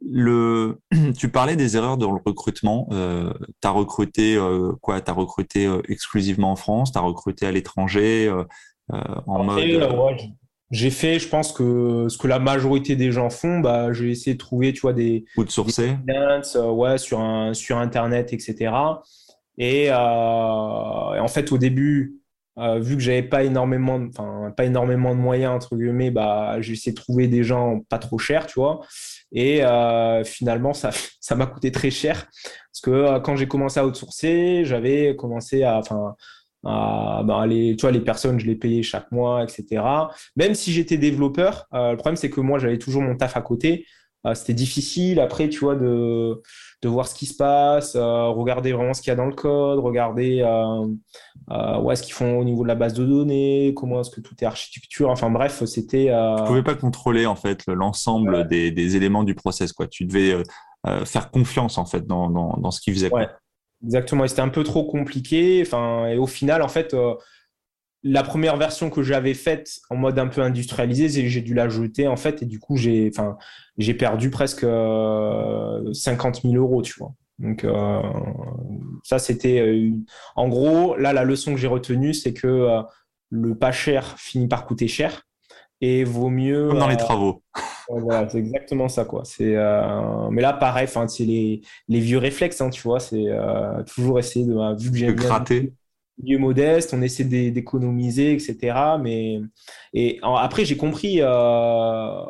[0.00, 0.80] le,
[1.16, 2.88] tu parlais des erreurs dans le recrutement.
[2.92, 5.00] Euh, tu as recruté euh, quoi?
[5.00, 8.32] Tu as recruté exclusivement en France Tu as recruté à l'étranger
[8.92, 9.58] euh, en mode.
[9.58, 10.12] Euh,
[10.70, 14.34] j'ai fait, je pense que ce que la majorité des gens font, bah, j'ai essayé
[14.34, 15.24] de trouver, tu vois, des.
[15.36, 15.96] Ou de sourcer.
[16.10, 18.72] Euh, ouais, sur, un, sur Internet, etc.
[19.56, 22.20] Et, en fait, au début,
[22.56, 26.92] vu que j'avais pas énormément, enfin, pas énormément de moyens, entre guillemets, bah, j'ai essayé
[26.92, 28.80] de trouver des gens pas trop chers, tu vois.
[29.32, 29.62] Et
[30.24, 32.28] finalement, ça, ça m'a coûté très cher.
[32.72, 36.14] Parce que quand j'ai commencé à outsourcer, j'avais commencé à, enfin,
[36.62, 39.82] bah, les, tu vois, les personnes, je les payais chaque mois, etc.
[40.36, 43.40] Même si j'étais développeur, euh, le problème, c'est que moi, j'avais toujours mon taf à
[43.40, 43.86] côté.
[44.26, 46.42] Euh, c'était difficile après, tu vois, de,
[46.82, 49.78] de voir ce qui se passe, regarder vraiment ce qu'il y a dans le code,
[49.78, 50.42] regarder
[51.48, 54.34] ouais, ce qu'ils font au niveau de la base de données, comment est-ce que tout
[54.40, 55.10] est architecture.
[55.10, 56.12] Enfin bref, c'était.
[56.38, 59.86] Tu pouvais pas contrôler en fait l'ensemble des, des, éléments du process, quoi.
[59.86, 60.42] Tu devais
[61.04, 63.12] faire confiance en fait dans, dans, dans ce qu'ils faisaient.
[63.14, 63.28] Ouais.
[63.84, 65.62] Exactement, c'était un peu trop compliqué.
[65.64, 67.14] Enfin, et au final, en fait, euh,
[68.02, 72.08] la première version que j'avais faite en mode un peu industrialisé, j'ai dû la jeter
[72.08, 73.36] en fait, et du coup, j'ai, enfin,
[73.76, 77.12] j'ai perdu presque 50 euh, 000 euros, tu vois.
[77.38, 78.02] Donc euh,
[79.04, 79.92] ça, c'était
[80.34, 82.82] en gros là la leçon que j'ai retenue, c'est que
[83.30, 85.22] le pas cher finit par coûter cher
[85.80, 86.66] et vaut mieux.
[86.68, 87.44] Comme dans les travaux
[87.88, 89.24] voilà, c'est exactement ça, quoi.
[89.24, 93.00] C'est, euh, Mais là, pareil, c'est les, les vieux réflexes, hein, tu vois.
[93.00, 95.72] C'est euh, toujours essayer de, bah, vu que j'ai gratter.
[96.22, 98.98] Mieux modeste, on essaie d'économiser, etc.
[99.00, 99.40] Mais
[99.94, 101.18] et après, j'ai compris.
[101.22, 102.24] Euh,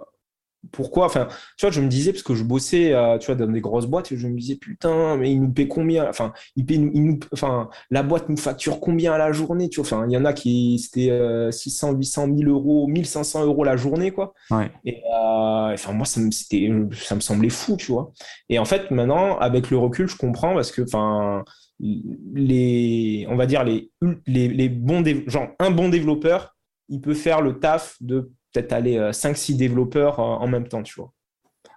[0.72, 3.60] pourquoi Enfin, tu vois, je me disais, parce que je bossais, tu vois, dans des
[3.60, 6.78] grosses boîtes, et je me disais, putain, mais ils nous paient combien Enfin, ils paient,
[6.78, 10.16] nous, enfin, la boîte nous facture combien à la journée Tu vois, enfin, il y
[10.16, 11.10] en a qui, c'était
[11.50, 14.34] 600, 800, 1000 euros, 1500 euros la journée, quoi.
[14.84, 18.12] Et, enfin, moi, ça me, ça me semblait fou, tu vois.
[18.48, 21.44] Et en fait, maintenant, avec le recul, je comprends parce que, enfin,
[21.80, 23.90] les, on va dire, les,
[24.26, 26.56] les, les bons, genre, un bon développeur,
[26.88, 28.32] il peut faire le taf de
[28.72, 31.12] aller 5-6 euh, développeurs euh, en même temps, tu vois.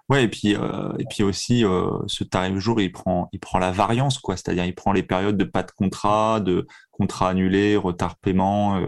[0.08, 1.64] Ouais, et puis, euh, et puis aussi,
[2.06, 4.36] ce tarif jour, il prend, il prend la variance, quoi.
[4.36, 8.78] C'est-à-dire, il prend les périodes de pas de contrat, de contrat annulé, retard paiement.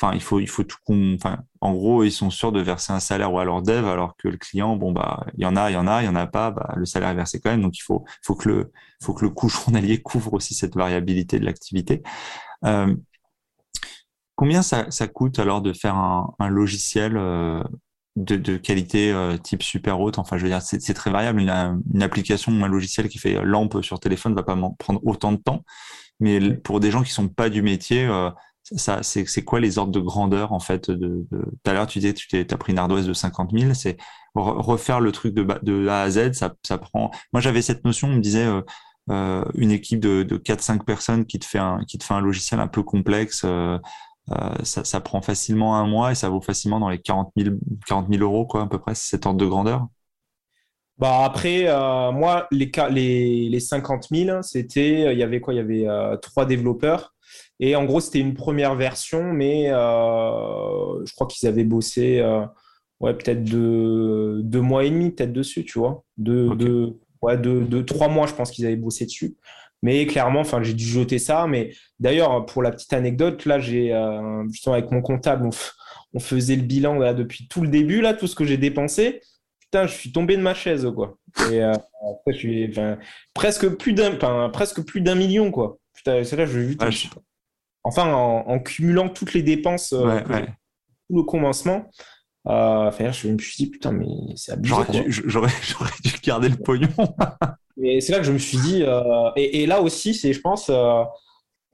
[0.00, 0.78] Enfin, il faut, il faut tout.
[0.88, 4.28] Enfin, en gros, ils sont sûrs de verser un salaire à leur dev, alors que
[4.28, 6.16] le client, bon, bah, il y en a, il y en a, il y en
[6.16, 7.62] a pas, bah, le salaire est versé quand même.
[7.62, 11.38] Donc, il faut, faut que le, faut que le coût journalier couvre aussi cette variabilité
[11.38, 12.02] de l'activité.
[14.42, 17.62] Combien ça, coûte alors de faire un, logiciel euh,
[18.16, 20.18] de, qualité euh, type super haute?
[20.18, 21.40] Enfin, je veux dire, c'est très variable.
[21.40, 25.30] Une, application ou un logiciel qui fait lampe sur téléphone ne va pas prendre autant
[25.30, 25.62] de temps.
[26.18, 28.30] Mais pour des gens qui sont pas du métier, euh,
[28.64, 31.24] ça, c'est quoi les ordres de grandeur en fait Tout
[31.64, 33.74] à l'heure, tu disais, tu as pris une ardoise de 50 000.
[33.74, 33.96] C'est
[34.34, 37.12] refaire le truc de, A à Z, ça, ça prend.
[37.32, 38.08] Moi, j'avais cette notion.
[38.08, 38.48] On me disait.
[39.08, 42.58] une équipe de, de 4-5 personnes qui te fait un qui te fait un logiciel
[42.58, 43.78] un peu complexe euh,
[44.62, 47.56] ça, ça, prend facilement un mois et ça vaut facilement dans les 40 000,
[47.86, 49.88] 40 000 euros, quoi, à peu près, cet ordre de grandeur.
[50.98, 55.54] Bah après, euh, moi, les, les, les 50 000, c'était, il y avait quoi?
[55.54, 57.14] Il y avait euh, trois développeurs.
[57.58, 62.22] Et en gros, c'était une première version, mais je crois qu'ils avaient bossé
[63.02, 66.04] ouais, peut-être deux, deux, mois et demi, peut-être dessus, tu vois?
[66.16, 69.36] Deux, deux, ouais, deux, trois mois, je pense qu'ils avaient bossé dessus.
[69.82, 71.46] Mais clairement, enfin, j'ai dû jeter ça.
[71.46, 75.48] Mais d'ailleurs, pour la petite anecdote, là, j'ai euh, justement avec mon comptable,
[76.14, 79.20] on, faisait le bilan là, depuis tout le début, là, tout ce que j'ai dépensé.
[79.60, 81.18] Putain, je suis tombé de ma chaise, quoi.
[81.50, 82.74] Et euh, après, je suis
[83.34, 85.78] presque plus d'un, presque plus d'un million, quoi.
[85.94, 86.76] Putain, c'est là, je vu.
[87.84, 90.20] Enfin, en, cumulant toutes les dépenses, euh,
[91.08, 91.90] tout le commencement.
[92.44, 94.74] Enfin, je me suis dit, putain, mais c'est abusé.
[95.08, 95.50] J'aurais
[96.02, 96.88] dû garder le pognon.
[97.82, 100.68] Et c'est là que je me suis dit, euh, et, là aussi, c'est, je pense,
[100.70, 101.02] euh,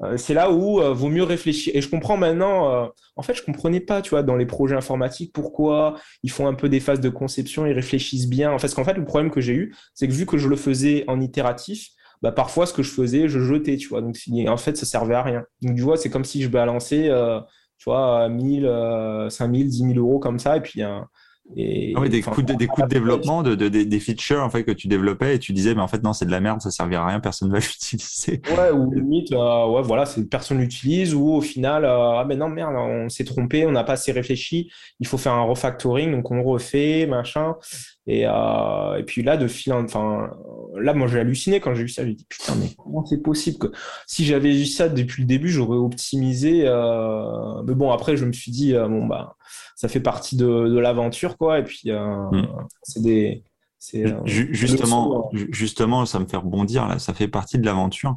[0.02, 1.74] euh, c'est là où vaut mieux réfléchir.
[1.74, 5.32] Et je comprends maintenant, en fait, je comprenais pas, tu vois, dans les projets informatiques,
[5.32, 8.50] pourquoi ils font un peu des phases de conception, ils réfléchissent bien.
[8.50, 11.04] Parce qu'en fait, le problème que j'ai eu, c'est que vu que je le faisais
[11.08, 11.88] en itératif,
[12.22, 14.00] bah, parfois, ce que je faisais, je jetais, tu vois.
[14.00, 14.16] Donc,
[14.48, 15.44] en fait, ça servait à rien.
[15.62, 17.10] Donc, tu vois, c'est comme si je balançais,
[17.78, 21.06] tu vois, 1000, 5000, 10 000 euros comme ça, et puis, ah
[21.56, 24.70] oui, des, coûts de, des coûts de développement, de, de, des features en fait que
[24.70, 27.04] tu développais et tu disais mais en fait non c'est de la merde, ça servira
[27.04, 28.42] à rien, personne va l'utiliser.
[28.50, 32.48] Ouais ou limite euh, ouais voilà personne l'utilise ou au final euh, ah ben non
[32.48, 36.30] merde on s'est trompé, on n'a pas assez réfléchi, il faut faire un refactoring donc
[36.30, 37.54] on refait machin
[38.08, 40.30] et, euh, et puis là, de fil, enfin,
[40.74, 42.06] là, moi, j'ai halluciné quand j'ai vu ça.
[42.06, 43.66] J'ai dit, putain, mais comment c'est possible que
[44.06, 46.62] si j'avais vu ça depuis le début, j'aurais optimisé.
[46.64, 47.62] Euh...
[47.64, 49.36] Mais bon, après, je me suis dit, euh, bon, bah,
[49.76, 51.58] ça fait partie de, de l'aventure, quoi.
[51.58, 52.46] Et puis, hmm.
[52.82, 53.44] c'est des.
[54.24, 56.98] Justement, justement, ça me fait rebondir là.
[56.98, 58.16] Ça fait partie de l'aventure.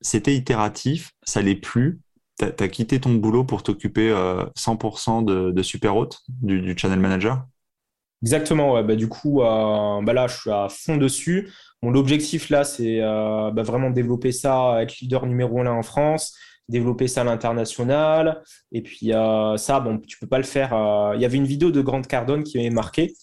[0.00, 2.00] C'était itératif, ça l'est plus.
[2.38, 4.10] Tu as, quitté ton boulot pour t'occuper
[4.56, 5.94] 100% de, de Super
[6.28, 7.44] du, du channel manager?
[8.22, 11.52] Exactement, bah, du coup, euh, bah, là, je suis à fond dessus.
[11.82, 16.34] Mon objectif, là, c'est euh, bah, vraiment développer ça, être leader numéro un en France,
[16.68, 18.42] développer ça à l'international.
[18.72, 20.70] Et puis, euh, ça, bon, tu peux pas le faire.
[21.14, 23.14] Il y avait une vidéo de Grant Cardone qui m'avait marqué.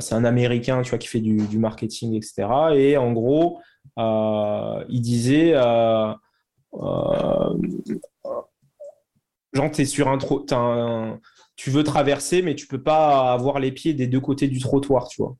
[0.00, 2.48] c'est un Américain, tu vois, qui fait du, marketing, etc.
[2.74, 3.60] Et en gros,
[3.98, 6.18] il disait, genre,
[9.72, 11.20] tu es sur un, trop, un
[11.58, 15.08] tu veux traverser, mais tu peux pas avoir les pieds des deux côtés du trottoir,
[15.08, 15.36] tu vois.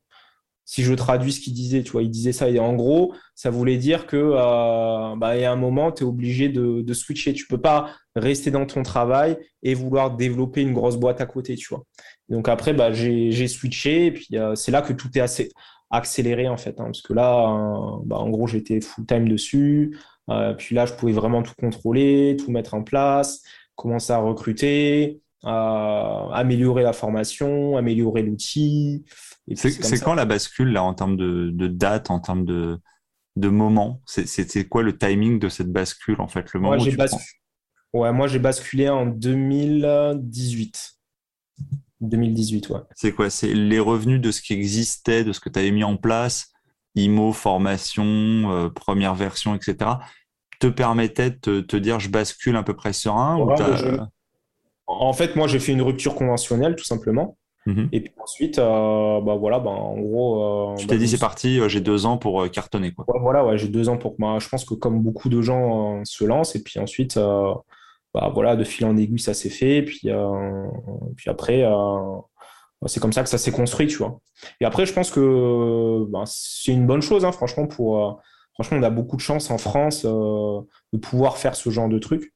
[0.65, 2.51] Si je traduis ce qu'il disait, tu vois, il disait ça.
[2.51, 6.49] Et en gros, ça voulait dire que euh, bah, a un moment, tu es obligé
[6.49, 7.33] de, switcher.
[7.35, 11.55] Tu peux pas rester dans ton travail et vouloir développer une grosse boîte à côté,
[11.55, 11.85] tu vois.
[12.29, 15.51] Donc après, bah, j'ai switché et puis euh, c'est là que tout est assez
[15.91, 16.81] accéléré en fait.
[16.81, 19.97] Hein, parce que là, euh, bah, en gros, j'étais full-time dessus.
[20.59, 23.43] puis là, je pouvais vraiment tout contrôler, tout mettre en place,
[23.77, 29.05] commencer à recruter, améliorer la formation, améliorer l'outil.
[29.55, 32.79] C'est quand la bascule là en termes de, date, en termes de,
[33.37, 34.03] de moment?
[34.07, 37.07] C'est quoi le timing de cette bascule en fait le moment moi,
[37.95, 40.95] ouais, moi j'ai basculé en 2018.
[42.01, 42.81] 2018, ouais.
[42.95, 43.29] C'est quoi?
[43.31, 46.53] C'est les revenus de ce qui existait, de ce que tu avais mis en place,
[46.95, 49.91] IMO, formation, euh, première version, etc.,
[50.61, 53.53] te permettaient de te, dire je bascule à peu près serein ou
[54.89, 57.37] en fait, moi, j'ai fait une rupture conventionnelle, tout simplement.
[57.67, 57.91] Mhm.
[57.93, 60.73] Et puis ensuite, euh, bah voilà, bah, en gros.
[60.73, 62.93] Euh, tu t'es bah, dit, c'est parti, j'ai deux ans pour cartonner.
[62.93, 63.05] Quoi.
[63.21, 64.17] voilà, ouais, j'ai deux ans pour.
[64.19, 67.17] Bah, je pense que comme beaucoup de gens se lancent, et puis ensuite,
[68.15, 69.77] bah, voilà, de fil en aiguille, ça s'est fait.
[69.77, 70.09] Et puis,
[71.17, 71.63] puis après,
[72.87, 74.19] c'est comme ça que ça s'est construit, tu vois.
[74.63, 78.23] Et après, je pense que c'est une bonne chose, hein, franchement, pour.
[78.55, 82.33] franchement, on a beaucoup de chance en France de pouvoir faire ce genre de truc.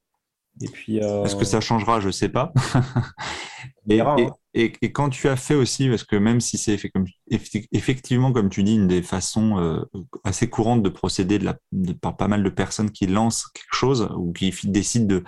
[0.61, 1.99] Et puis, Est-ce que ça changera?
[1.99, 2.53] Je sais pas.
[3.89, 4.15] Hein.
[4.53, 6.79] et, et, quand tu as fait aussi, parce que même si c'est
[7.73, 9.81] effectivement, comme tu dis, une des façons euh,
[10.23, 11.57] assez courantes de procéder de la,
[11.99, 15.23] par pas mal de personnes qui lancent quelque chose ou qui décident de,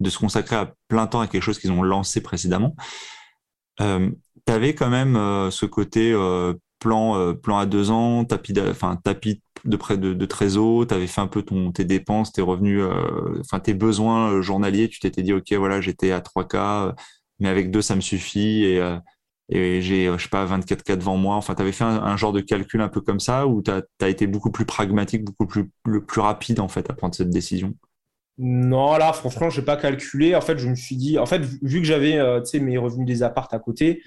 [0.00, 2.76] de se consacrer à plein temps à quelque chose qu'ils ont lancé précédemment,
[3.80, 4.10] euh,
[4.46, 8.96] tu avais quand même euh, ce côté euh, plan, plan à deux ans, tapis, enfin,
[8.96, 12.42] tapis de près de, de trésor, tu avais fait un peu ton, tes dépenses, tes
[12.42, 16.56] revenus, euh, enfin tes besoins euh, journaliers, tu t'étais dit, OK, voilà, j'étais à 3K,
[16.56, 16.92] euh,
[17.38, 18.78] mais avec deux, ça me suffit et,
[19.50, 21.36] et j'ai, je sais pas, 24K devant moi.
[21.36, 24.08] Enfin, tu avais fait un, genre de calcul un peu comme ça ou tu as,
[24.08, 27.74] été beaucoup plus pragmatique, beaucoup plus, le plus rapide en fait à prendre cette décision?
[28.38, 30.34] Non, là, franchement, je n'ai pas calculé.
[30.34, 32.18] En fait, je me suis dit, en fait, vu que j'avais
[32.60, 34.02] mes revenus des appartes à côté,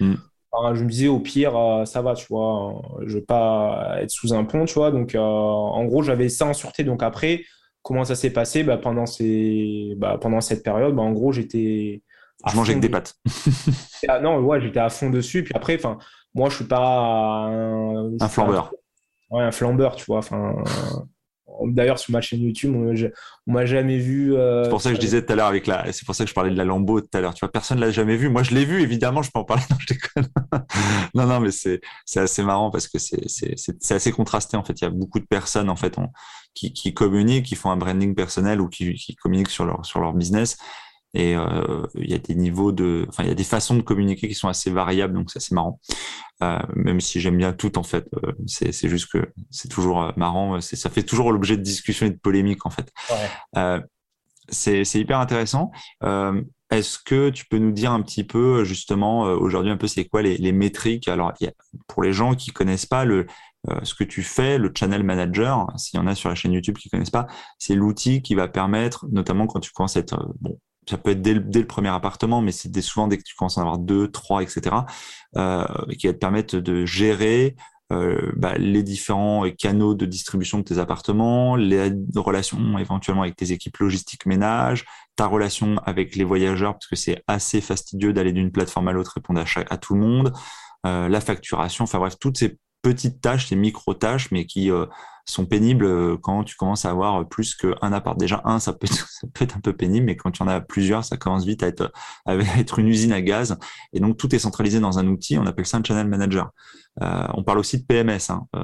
[0.74, 4.34] je me disais, au pire, euh, ça va, tu vois, je vais pas être sous
[4.34, 4.90] un pont, tu vois.
[4.90, 6.84] Donc, euh, en gros, j'avais ça en sûreté.
[6.84, 7.44] Donc, après,
[7.82, 8.62] comment ça s'est passé?
[8.62, 9.94] Bah, pendant, ces...
[9.96, 12.02] bah, pendant cette période bah, En gros, j'étais.
[12.46, 13.14] Je mangeais avec des pâtes.
[14.08, 15.42] ah, non, ouais, j'étais à fond dessus.
[15.42, 15.80] Puis après,
[16.34, 18.74] moi, je suis pas un, un flambeur.
[19.30, 20.18] Ouais, un flambeur, tu vois.
[20.18, 20.56] Enfin,
[21.64, 24.34] D'ailleurs, sur ma chaîne YouTube, on m'a jamais vu.
[24.34, 25.92] Euh, c'est pour ça que je disais tout à l'heure avec la.
[25.92, 27.34] C'est pour ça que je parlais de la Lambeau tout à l'heure.
[27.34, 28.28] Tu vois, personne l'a jamais vu.
[28.28, 29.22] Moi, je l'ai vu, évidemment.
[29.22, 29.62] Je peux en parler.
[29.70, 30.28] Non, je déconne.
[31.14, 31.80] non, non, mais c'est
[32.16, 34.80] assez marrant parce que c'est assez contrasté en fait.
[34.80, 35.96] Il y a beaucoup de personnes en fait
[36.54, 40.00] qui qui communiquent, qui font un branding personnel ou qui qui communiquent sur leur sur
[40.00, 40.56] leur business
[41.14, 43.82] et euh, il y a des niveaux de, enfin il y a des façons de
[43.82, 45.78] communiquer qui sont assez variables, donc c'est assez marrant.
[46.42, 50.12] Euh, même si j'aime bien tout en fait, euh, c'est c'est juste que c'est toujours
[50.16, 52.90] marrant, c'est ça fait toujours l'objet de discussions et de polémiques en fait.
[53.10, 53.80] Ouais.
[54.48, 55.70] c'est c'est hyper intéressant.
[56.70, 60.22] Est-ce que tu peux nous dire un petit peu justement aujourd'hui un peu c'est quoi
[60.22, 61.06] les, les métriques?
[61.08, 61.34] Alors
[61.86, 63.26] pour les gens qui connaissent pas le
[63.82, 66.78] ce que tu fais, le channel manager, s'il y en a sur la chaîne YouTube
[66.78, 67.26] qui connaissent pas,
[67.58, 71.22] c'est l'outil qui va permettre, notamment quand tu commences à être bon ça peut être
[71.22, 74.42] dès le, premier appartement, mais c'est souvent dès que tu commences à avoir deux, trois,
[74.42, 74.76] etc.,
[75.36, 75.64] euh,
[75.98, 77.56] qui va te permettre de gérer
[77.92, 83.52] euh, bah, les différents canaux de distribution de tes appartements, les relations éventuellement avec tes
[83.52, 88.50] équipes logistiques ménage, ta relation avec les voyageurs, parce que c'est assez fastidieux d'aller d'une
[88.50, 90.32] plateforme à l'autre, répondre à, tout le monde,
[90.86, 94.86] euh, la facturation, enfin bref, toutes ces petites tâches, ces micro-tâches, mais qui euh,
[95.24, 98.18] sont pénibles euh, quand tu commences à avoir plus qu'un appart.
[98.18, 100.48] Déjà, un, ça peut, être, ça peut être un peu pénible, mais quand tu en
[100.48, 101.92] as plusieurs, ça commence vite à être,
[102.26, 103.58] à être une usine à gaz.
[103.92, 106.50] Et donc, tout est centralisé dans un outil, on appelle ça un channel manager.
[107.00, 108.30] Euh, on parle aussi de PMS.
[108.30, 108.46] Hein.
[108.54, 108.60] Euh,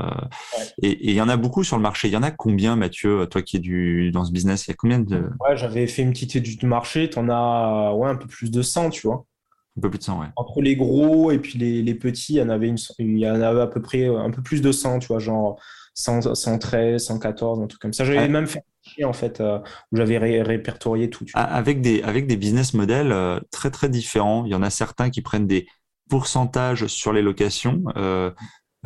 [0.82, 2.08] Et il y en a beaucoup sur le marché.
[2.08, 4.72] Il y en a combien, Mathieu, toi qui es du, dans ce business Il y
[4.72, 5.30] a combien de...
[5.40, 7.08] Ouais, j'avais fait une petite étude de marché.
[7.08, 9.24] Tu en as ouais, un peu plus de 100, tu vois.
[9.78, 10.26] Un peu plus de 100, ouais.
[10.36, 13.30] Entre les gros et puis les, les petits, il y, en avait une, il y
[13.30, 15.58] en avait à peu près un peu plus de 100, tu vois, genre
[15.98, 18.04] 113, 114, un truc comme ça.
[18.04, 18.62] J'avais même fait
[19.02, 19.58] en fait euh,
[19.92, 21.24] où j'avais répertorié tout.
[21.34, 24.44] Avec des avec des business models euh, très très différents.
[24.44, 25.66] Il y en a certains qui prennent des
[26.08, 27.82] pourcentages sur les locations.
[27.96, 28.30] Euh,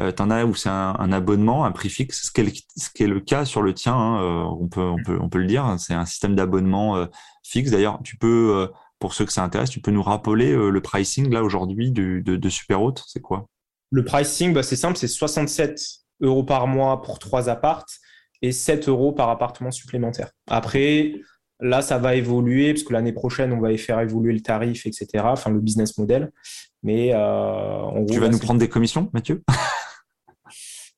[0.01, 2.89] euh T'en as où c'est un, abonnement, un prix fixe, ce qui est le, ce
[2.89, 3.95] qui est le cas sur le tien.
[3.95, 5.77] Hein, on peut on peut on peut le dire.
[5.79, 7.07] C'est un système d'abonnement
[7.43, 7.71] fixe.
[7.71, 11.43] D'ailleurs, tu peux pour ceux que ça intéresse, tu peux nous rappeler le pricing là
[11.43, 13.47] aujourd'hui de, de, de Super Haute, c'est quoi?
[13.91, 17.99] Le pricing, bah, c'est simple, c'est 67 euros par mois pour trois appartes
[18.41, 20.31] et 7 euros par appartement supplémentaire.
[20.49, 21.13] Après,
[21.61, 24.87] là, ça va évoluer parce que l'année prochaine, on va y faire évoluer le tarif,
[24.87, 25.25] etc.
[25.25, 26.33] Enfin, le business model.
[26.83, 29.43] Mais euh, tu vas nous prendre des commissions, Mathieu?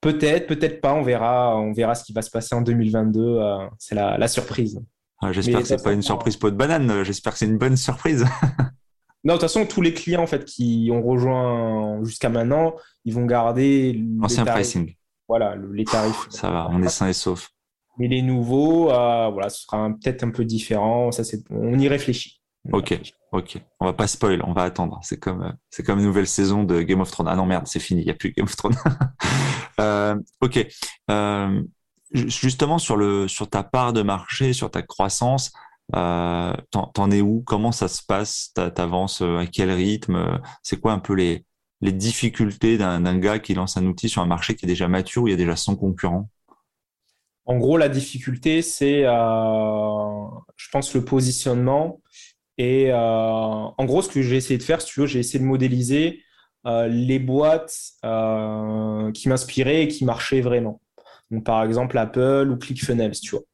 [0.00, 0.92] Peut-être, peut-être pas.
[0.92, 3.20] On verra, on verra ce qui va se passer en 2022.
[3.20, 4.80] Euh, c'est la, surprise.
[5.22, 7.04] Ah, j'espère que c'est pas une surprise pot de banane.
[7.04, 8.24] J'espère que c'est une bonne surprise.
[9.26, 12.74] Non, de toute façon, tous les clients en fait qui ont rejoint jusqu'à maintenant,
[13.06, 14.94] ils vont garder l'ancien pricing
[15.28, 16.26] voilà, les tarifs.
[16.30, 17.50] Ça va, on est sain et sauf.
[17.98, 21.12] Mais les nouveaux, euh, voilà, ce sera peut-être un peu différent.
[21.12, 22.40] Ça, c'est, on y réfléchit.
[22.72, 23.00] ok,
[23.32, 23.58] ok.
[23.80, 24.98] On va pas spoil, on va attendre.
[25.02, 27.28] C'est comme, euh, c'est comme une nouvelle saison de Game of Thrones.
[27.28, 28.76] Ah non merde, c'est fini, il y a plus Game of Thrones.
[29.80, 30.66] euh, ok.
[31.10, 31.62] Euh,
[32.12, 35.53] justement sur le, sur ta part de marché, sur ta croissance,
[35.92, 37.42] t'en, es où?
[37.46, 38.53] Comment ça se passe?
[38.55, 40.40] T'avances à quel rythme?
[40.62, 41.44] C'est quoi un peu les,
[41.81, 45.25] les difficultés d'un gars qui lance un outil sur un marché qui est déjà mature,
[45.25, 46.29] où il y a déjà 100 concurrents
[47.45, 50.25] En gros, la difficulté, c'est, euh,
[50.57, 52.01] je pense, le positionnement.
[52.57, 55.39] Et euh, en gros, ce que j'ai essayé de faire, si tu veux, j'ai essayé
[55.39, 56.22] de modéliser
[56.66, 60.81] les boîtes qui m'inspiraient et qui marchaient vraiment.
[61.31, 63.45] Donc, par exemple, Apple ou ClickFunnels, tu vois.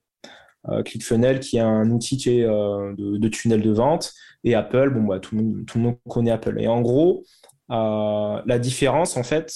[0.68, 4.12] Euh, ClickFunnels qui est un outil de, tunnel de vente
[4.44, 6.60] et Apple, bon, bah, tout le monde connaît Apple.
[6.60, 7.24] Et en gros,
[7.70, 9.52] la différence, en fait,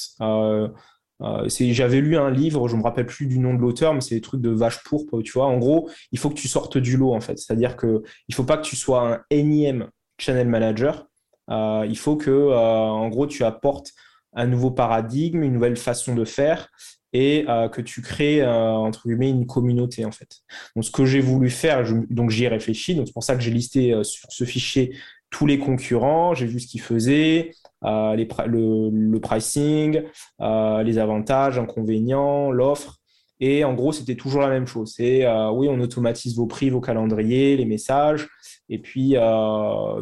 [1.23, 4.17] euh, j'avais lu un livre, je me rappelle plus du nom de l'auteur, mais c'est
[4.17, 5.47] des trucs de vache pourpre, tu vois.
[5.47, 7.39] En gros, il faut que tu sortes du lot, en fait.
[7.39, 9.89] C'est-à-dire que il faut pas que tu sois un énième
[10.19, 11.07] channel manager.
[11.51, 13.93] Euh, il faut que, euh, en gros, tu apportes
[14.35, 16.69] un nouveau paradigme, une nouvelle façon de faire
[17.17, 20.41] et que tu crées entre guillemets une communauté en fait.
[20.75, 23.41] Donc ce que j'ai voulu faire, donc j'y ai réfléchi, donc c'est pour ça que
[23.41, 24.97] j'ai listé sur ce fichier
[25.31, 27.53] tous les concurrents, j'ai vu ce qu'ils faisaient,
[27.85, 30.03] euh, le, pricing,
[30.41, 32.99] euh, les avantages, inconvénients, l'offre.
[33.41, 34.95] Et en gros, c'était toujours la même chose.
[34.97, 38.29] C'est euh, oui, on automatise vos prix, vos calendriers, les messages.
[38.69, 39.17] Et puis,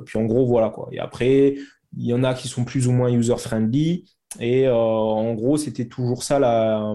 [0.07, 0.89] puis en gros, voilà quoi.
[0.93, 1.57] Et après,
[1.97, 4.05] il y en a qui sont plus ou moins user-friendly.
[4.41, 6.95] Et en gros, c'était toujours ça la,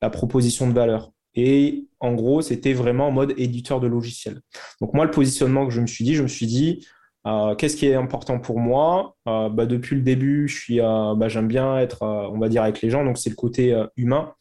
[0.00, 1.10] la, proposition de valeur.
[1.34, 4.40] Et en gros, c'était vraiment en mode éditeur de logiciel.
[4.80, 6.86] Donc moi, le positionnement que je me suis dit, je me suis dit,
[7.28, 9.16] euh, qu'est-ce qui est important pour moi?
[9.28, 12.90] Euh, bah, Depuis le début, euh, bah, j'aime bien être, on va dire, avec les
[12.90, 13.04] gens.
[13.04, 14.32] Donc, c'est le côté humain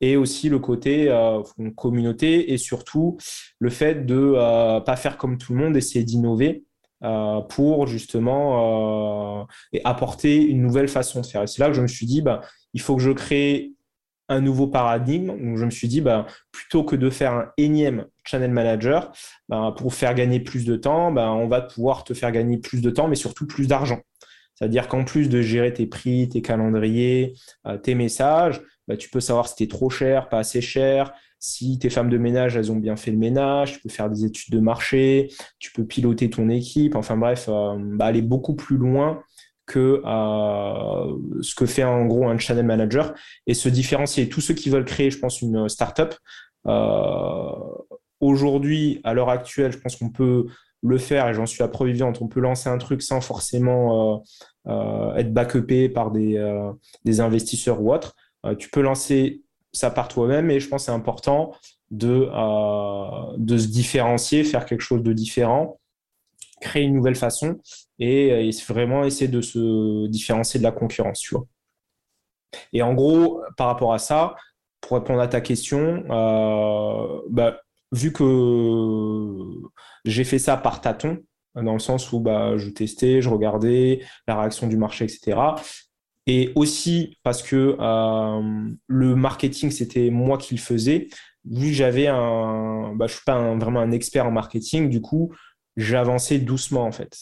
[0.00, 1.14] et aussi le côté
[1.76, 3.18] communauté et surtout
[3.58, 4.32] le fait de
[4.80, 6.64] pas faire comme tout le monde, essayer d'innover
[7.50, 9.46] pour justement
[9.84, 11.42] apporter une nouvelle façon de faire.
[11.42, 12.40] Et c'est là que je me suis dit, bah,
[12.72, 13.72] il faut que je crée
[14.30, 15.26] un nouveau paradigme.
[15.26, 19.12] Donc, je me suis dit, bah, plutôt que de faire un énième channel manager,
[19.48, 22.80] bah, pour faire gagner plus de temps, bah, on va pouvoir te faire gagner plus
[22.80, 24.00] de temps, mais surtout plus d'argent.
[24.54, 27.34] C'est-à-dire qu'en plus de gérer tes prix, tes calendriers,
[27.66, 28.60] euh, tes messages,
[28.98, 32.18] tu peux savoir si tu es trop cher, pas assez cher, si tes femmes de
[32.18, 35.72] ménage, elles ont bien fait le ménage, tu peux faire des études de marché, tu
[35.72, 39.22] peux piloter ton équipe, enfin bref, euh, aller beaucoup plus loin
[39.70, 43.14] que euh, ce que fait en gros un channel manager
[43.46, 44.28] et se différencier.
[44.28, 46.14] Tous ceux qui veulent créer, je pense, une startup,
[46.66, 47.52] euh,
[48.20, 50.46] aujourd'hui, à l'heure actuelle, je pense qu'on peut
[50.82, 52.20] le faire et j'en suis la preuve vivante.
[52.20, 54.24] On peut lancer un truc sans forcément
[54.66, 56.60] euh, être backupé par des,
[57.04, 58.16] des investisseurs ou autres.
[58.58, 59.42] tu peux lancer
[59.72, 61.52] ça par toi-même et je pense c'est important
[61.90, 62.28] de,
[63.36, 65.80] de se différencier, faire quelque chose de différent
[66.60, 67.58] créer une nouvelle façon
[68.00, 71.46] et, vraiment essayer de se différencier de la concurrence, tu vois.
[72.72, 74.34] Et en gros, par rapport à ça,
[74.80, 77.60] pour répondre à ta question, euh, bah,
[77.92, 78.24] vu que
[80.04, 81.18] j'ai fait ça par tâton,
[81.54, 85.38] dans le sens où bah, je testais, je regardais la réaction du marché, etc.
[86.26, 91.08] Et aussi parce que euh, le marketing, c'était moi qui le faisais.
[91.44, 95.32] Vu que j'avais un, bah, je suis pas vraiment un expert en marketing, du coup,
[95.76, 97.16] j'avançais doucement en fait.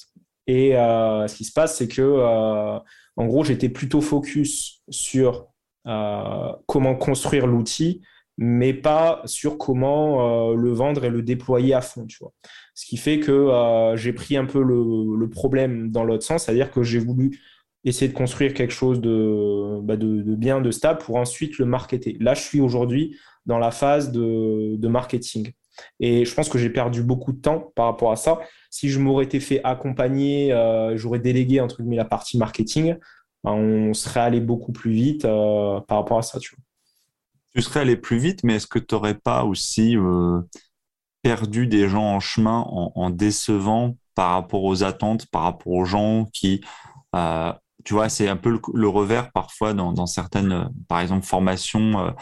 [0.49, 2.79] Et euh, ce qui se passe, c'est que euh,
[3.17, 5.47] en gros, j'étais plutôt focus sur
[5.87, 8.01] euh, comment construire l'outil,
[8.39, 12.07] mais pas sur comment le vendre et le déployer à fond.
[12.07, 12.33] Tu vois.
[12.75, 16.83] Ce qui fait que j'ai pris un peu le, problème dans l'autre sens, c'est-à-dire que
[16.83, 17.41] j'ai voulu
[17.85, 22.17] essayer de construire quelque chose de, bah, de, bien, de stable pour ensuite le marketer.
[22.21, 25.53] Là, je suis aujourd'hui dans la phase de marketing.
[26.01, 28.41] Et je pense que j'ai perdu beaucoup de temps par rapport à ça.
[28.71, 32.97] Si je m'aurais été fait accompagner, euh, j'aurais délégué entre guillemets la partie marketing,
[33.45, 36.39] ben, on serait allé beaucoup plus vite euh, par rapport à ça.
[36.39, 36.57] Tu,
[37.55, 40.41] tu serais allé plus vite, mais est-ce que tu n'aurais pas aussi euh,
[41.23, 46.27] perdu des gens en chemin en, décevant par rapport aux attentes, par rapport aux gens
[46.33, 46.61] qui,
[47.85, 52.15] tu vois, c'est un peu le, revers parfois dans, certaines, par exemple, formations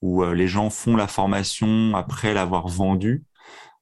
[0.00, 3.24] où les gens font la formation après l'avoir vendue,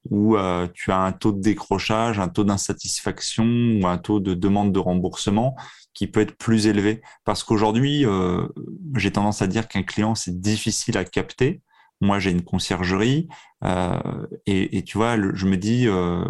[0.09, 4.33] où euh, tu as un taux de décrochage, un taux d'insatisfaction ou un taux de
[4.33, 5.55] demande de remboursement
[5.93, 7.01] qui peut être plus élevé.
[7.25, 8.47] Parce qu'aujourd'hui, euh,
[8.95, 11.61] j'ai tendance à dire qu'un client, c'est difficile à capter.
[11.99, 13.27] Moi, j'ai une conciergerie
[13.63, 15.87] euh, et, tu vois, je me dis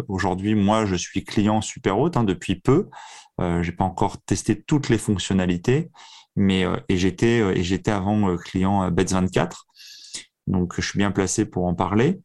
[0.08, 2.88] aujourd'hui, moi, je suis client super haute hein, depuis peu.
[3.38, 5.90] J'ai pas encore testé toutes les fonctionnalités,
[6.34, 9.66] mais et j'étais et j'étais avant client Bets 24
[10.48, 12.20] donc je suis bien placé pour en parler.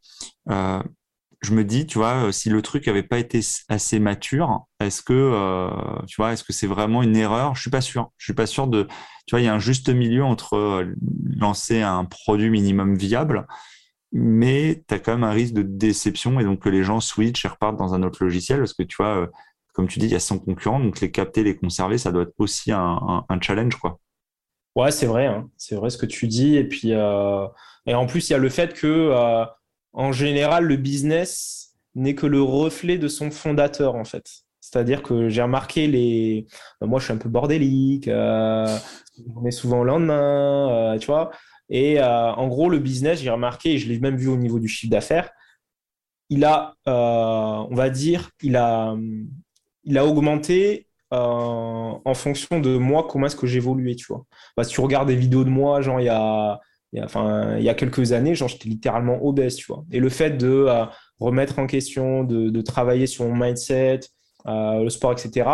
[1.44, 5.02] Euh, je me dis, tu vois, si le truc avait pas été assez mature, est-ce
[5.02, 5.70] que, euh,
[6.08, 7.56] tu vois, est-ce que c'est vraiment une erreur?
[7.56, 8.12] Je suis pas sûr.
[8.18, 8.84] Je suis pas sûr de,
[9.26, 10.94] tu vois, il y a un juste milieu entre euh,
[11.38, 13.46] lancer un produit minimum viable,
[14.12, 17.46] mais tu as quand même un risque de déception et donc que les gens switchent
[17.46, 19.30] et repartent dans un autre logiciel parce que tu vois,
[19.74, 22.24] comme tu dis, il y a 100 concurrents, donc les capter, les conserver, ça doit
[22.24, 24.00] être aussi un, challenge, quoi.
[24.76, 25.50] Ouais, c'est vrai, hein.
[25.58, 26.56] c'est vrai ce que tu dis.
[26.58, 26.94] Et puis,
[27.86, 29.46] et en plus, il y a le fait que, euh,
[29.94, 34.44] en général, le business n'est que le reflet de son fondateur, en fait.
[34.60, 36.48] C'est-à-dire que j'ai remarqué les.
[36.82, 38.08] Moi, je suis un peu bordélique.
[38.08, 38.78] Euh,
[39.36, 41.32] on est souvent au lendemain, euh, tu vois.
[41.70, 44.60] Et euh, en gros, le business, j'ai remarqué, et je l'ai même vu au niveau
[44.60, 45.32] du chiffre d'affaires,
[46.30, 48.96] il a, on va dire, il a,
[49.84, 54.26] il a augmenté en fonction de moi, comment est-ce que j'évoluais, tu vois.
[54.58, 56.60] Bah, si tu regardes des vidéos de moi, genre, il y a,
[56.94, 59.84] il y a, enfin, il y a quelques années, genre, j'étais littéralement obèse, tu vois.
[59.92, 60.68] Et le fait de
[61.20, 64.02] remettre en question, de, travailler sur mon mindset,
[64.46, 65.50] euh, le sport, etc.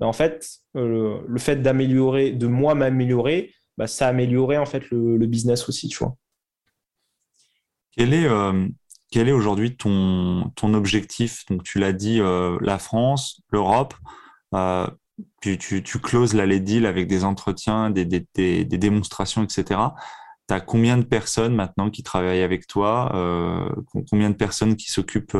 [0.00, 4.66] Ben, en fait, euh, le fait d'améliorer, de moi m'améliorer, bah, ça a amélioré en
[4.66, 6.14] fait le, business aussi, tu vois.
[7.92, 8.68] Quel est, euh,
[9.10, 11.44] quel est aujourd'hui ton, ton objectif?
[11.48, 12.20] Donc, tu l'as dit,
[12.60, 13.94] la France, l'Europe.
[15.40, 19.80] tu, tu, closes la deal avec des entretiens, des, des, démonstrations, etc.
[20.48, 23.10] Tu as combien de personnes maintenant qui travaillent avec toi
[24.10, 25.36] Combien de personnes qui s'occupent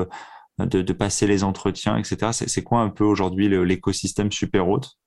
[0.59, 2.32] de, passer les entretiens, etc.
[2.32, 4.98] C'est quoi un peu aujourd'hui l'écosystème Super Haute?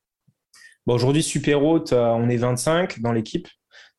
[0.85, 3.47] Bon, Aujourd'hui, Super Haute, euh, on est 25 dans l'équipe.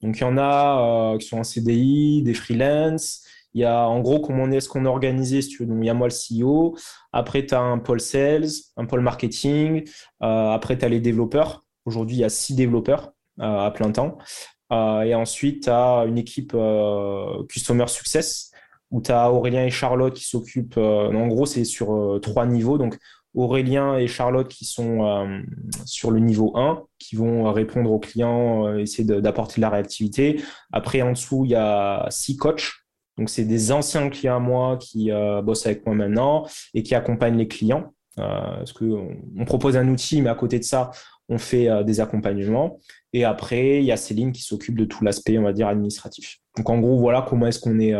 [0.02, 3.24] Donc, il y en a euh, qui sont en CDI, des freelance.
[3.54, 5.76] Il y a en gros comment est-ce qu'on est organisé, si tu veux?
[5.76, 6.76] Il y a moi le CEO.
[7.12, 9.82] Après, tu as un pôle sales, un pôle marketing.
[10.22, 11.64] Euh, après, tu as les développeurs.
[11.86, 14.16] Aujourd'hui, il y a six développeurs à plein temps.
[14.70, 16.56] Et ensuite, tu as une équipe
[17.48, 18.52] Customer Success
[18.90, 22.46] où tu as Aurélien et Charlotte qui s'occupent, euh, en gros, c'est sur euh, trois
[22.46, 22.78] niveaux.
[22.78, 22.98] Donc,
[23.34, 25.42] Aurélien et Charlotte qui sont euh,
[25.84, 30.40] sur le niveau 1, qui vont répondre aux clients, essayer d'apporter de la réactivité.
[30.72, 32.72] Après, en dessous, il y a six coachs.
[33.18, 35.10] Donc, c'est des anciens clients à moi qui
[35.42, 37.92] bossent avec moi maintenant et qui accompagnent les clients.
[38.16, 40.90] parce qu'on on propose un outil, mais à côté de ça,
[41.28, 42.78] on fait des accompagnements.
[43.12, 46.38] Et après, il y a Céline qui s'occupe de tout l'aspect, on va dire, administratif.
[46.56, 47.94] Donc, en gros, voilà comment est-ce qu'on est,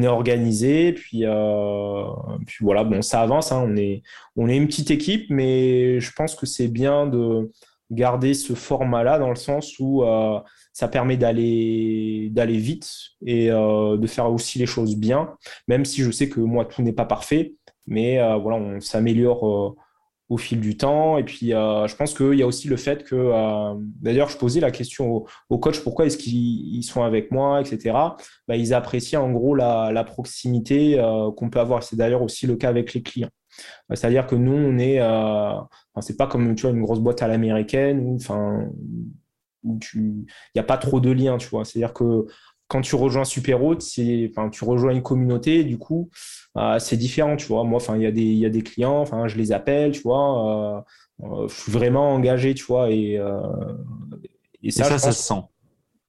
[0.00, 2.04] est organisé, puis, euh,
[2.46, 3.52] puis voilà, bon, ça avance.
[3.52, 4.02] Hein, on, est,
[4.36, 7.50] on est une petite équipe, mais je pense que c'est bien de
[7.90, 10.40] garder ce format-là dans le sens où euh,
[10.72, 12.90] ça permet d'aller d'aller vite
[13.26, 15.34] et euh, de faire aussi les choses bien,
[15.68, 17.54] même si je sais que moi tout n'est pas parfait,
[17.86, 19.76] mais voilà, on s'améliore
[20.32, 21.18] au fil du temps.
[21.18, 24.38] Et puis, euh, je pense qu'il y a aussi le fait que, euh, d'ailleurs, je
[24.38, 27.94] posais la question aux, coachs, pourquoi est-ce qu'ils sont avec moi, etc.
[28.48, 31.82] Bah, ils apprécient en gros la, proximité euh, qu'on peut avoir.
[31.82, 33.28] C'est d'ailleurs aussi le cas avec les clients.
[33.92, 35.00] C'est-à-dire que nous, on est,
[36.00, 38.70] c'est pas comme tu vois une grosse boîte à l'américaine où, enfin,
[39.62, 40.24] il
[40.54, 41.66] n'y a pas trop de liens, tu vois.
[41.66, 42.24] C'est-à-dire que
[42.72, 46.08] quand tu rejoins Superhaute, c'est, enfin, tu rejoins une communauté, du coup,
[46.56, 47.64] euh, c'est différent, tu vois.
[47.64, 49.92] Moi, enfin, il y a des, il y a des clients, enfin, je les appelle,
[49.92, 50.80] tu vois.
[51.20, 53.20] Euh, euh, je suis vraiment engagé, tu vois, et,
[54.62, 55.42] et ça, ça, ça se sent.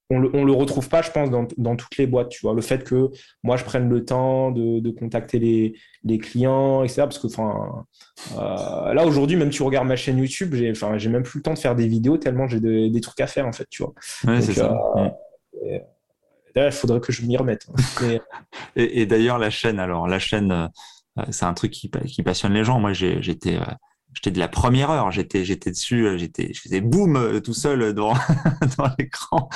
[0.09, 2.53] On le, on le retrouve pas, je pense, dans, dans, toutes les boîtes, tu vois.
[2.53, 3.09] Le fait que
[3.43, 5.73] moi, je prenne le temps de, de contacter les,
[6.05, 7.01] les, clients, etc.
[7.01, 7.85] Parce que, enfin,
[8.37, 11.53] là, aujourd'hui, même tu regardes ma chaîne YouTube, j'ai, enfin, j'ai même plus le temps
[11.53, 13.93] de faire des vidéos tellement j'ai des trucs à faire, en fait, tu vois.
[14.25, 14.73] Ouais, c'est ça.
[16.55, 17.67] Il faudrait que je m'y remette.
[18.75, 22.63] Et, d'ailleurs, la chaîne, alors la chaîne, euh, c'est un truc qui, qui, passionne les
[22.63, 22.79] gens.
[22.79, 23.65] Moi, j'étais euh,
[24.13, 27.93] j'étais de la première heure, j'étais j'étais dessus, euh, j'étais je faisais boum tout seul
[27.93, 28.13] dans
[28.77, 29.49] dans l'écran.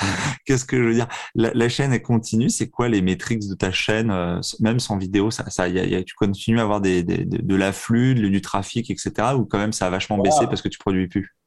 [0.44, 1.08] Qu'est-ce que je veux dire?
[1.34, 5.30] La, chaîne elle continue, c'est quoi les métriques de ta chaîne même sans vidéo?
[5.30, 9.34] Ça ça y a, tu continues à avoir des, des de, l'afflux, du trafic etc.
[9.36, 11.37] ou quand même ça a vachement baissé parce que tu produis plus?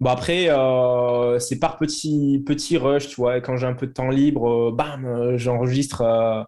[0.00, 3.40] Bon après, euh, c'est par petit rush, tu vois.
[3.40, 6.46] Quand j'ai un peu de temps libre, euh, bam, euh, j'enregistre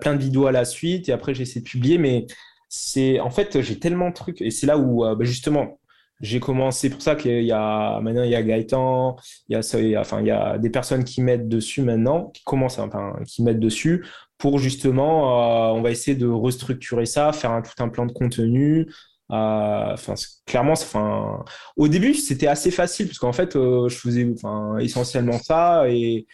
[0.00, 1.98] plein de vidéos à la suite et après j'essaie de publier.
[1.98, 2.26] Mais
[2.68, 5.78] c'est en fait, j'ai tellement de trucs et c'est là où bah, justement
[6.20, 6.88] j'ai commencé.
[6.88, 9.16] pour ça qu'il y a maintenant il y a Gaëtan,
[9.48, 12.78] il y a, enfin il y a des personnes qui mettent dessus maintenant, qui commencent
[12.78, 14.04] enfin qui mettent dessus
[14.38, 18.86] pour justement, on va essayer de restructurer ça, faire tout un plan de contenu.
[19.32, 20.14] Euh, enfin,
[20.46, 21.44] clairement, enfin,
[21.76, 26.26] au début, c'était assez facile parce qu'en fait, euh, je faisais, enfin, essentiellement ça et,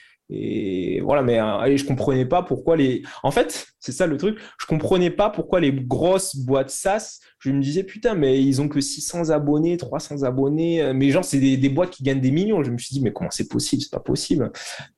[1.02, 1.22] voilà.
[1.22, 3.02] Mais euh, je comprenais pas pourquoi les.
[3.22, 4.38] En fait, c'est ça le truc.
[4.58, 7.18] Je comprenais pas pourquoi les grosses boîtes SaaS.
[7.38, 10.92] Je me disais putain, mais ils ont que 600 abonnés, 300 abonnés.
[10.94, 12.62] Mais genre, c'est des, boîtes qui gagnent des millions.
[12.62, 13.82] Je me suis dit, mais comment c'est possible?
[13.82, 14.50] C'est pas possible.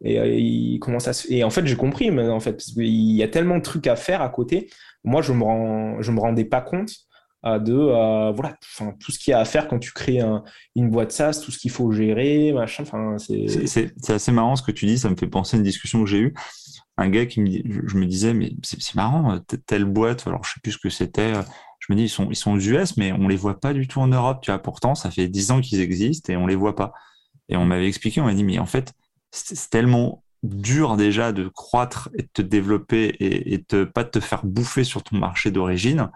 [0.05, 2.13] Et, et, en fait, j'ai compris.
[2.13, 4.71] Mais en fait, parce qu'il y a tellement de trucs à faire à côté.
[5.03, 6.93] Moi, je me je me rendais pas compte
[7.45, 8.57] de euh, voilà,
[8.99, 10.21] tout ce qu'il y a à faire quand tu crées
[10.75, 12.85] une boîte SaaS, tout ce qu'il faut gérer, machin.
[13.19, 16.09] C'est assez marrant ce que tu dis, ça me fait penser à une discussion que
[16.09, 16.35] j'ai eue.
[16.97, 17.51] Un gars qui me
[17.87, 21.35] je me disais, mais c'est marrant, telle boîte, alors je sais plus ce que c'était.
[21.81, 23.87] Je me dis, ils sont, ils sont aux US, mais on les voit pas du
[23.87, 24.39] tout en Europe.
[24.41, 26.95] Tu vois, pourtant, ça fait dix ans qu'ils existent et on les voit pas.
[27.51, 28.95] Et on m'avait expliqué, on m'a dit, mais en fait,
[29.33, 34.21] c'est tellement dur déjà de croître et de te développer et, et de pas te
[34.21, 36.11] faire bouffer sur ton marché d'origine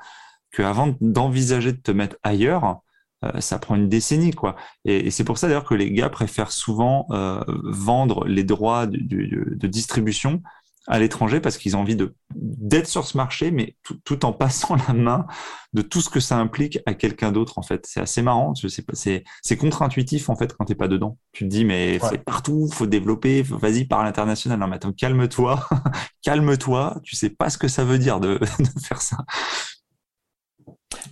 [0.50, 2.80] qu'avant d'envisager de te mettre ailleurs,
[3.24, 4.56] euh, ça prend une décennie, quoi.
[4.84, 8.96] Et, c'est pour ça d'ailleurs que les gars préfèrent souvent euh, vendre les droits de,
[8.98, 10.42] de distribution
[10.88, 11.96] à l'étranger parce qu'ils ont envie
[12.34, 15.26] d'être sur ce marché, mais tout, en passant la main
[15.74, 17.58] de tout ce que ça implique à quelqu'un d'autre.
[17.58, 18.54] En fait, c'est assez marrant.
[18.54, 21.18] C'est contre-intuitif en fait quand t'es pas dedans.
[21.32, 24.58] Tu te dis mais c'est partout, faut développer, vas-y parle international.
[24.58, 25.68] Non mais attends, calme-toi,
[26.22, 27.00] calme-toi.
[27.04, 29.18] Tu sais pas ce que ça veut dire de, de faire ça.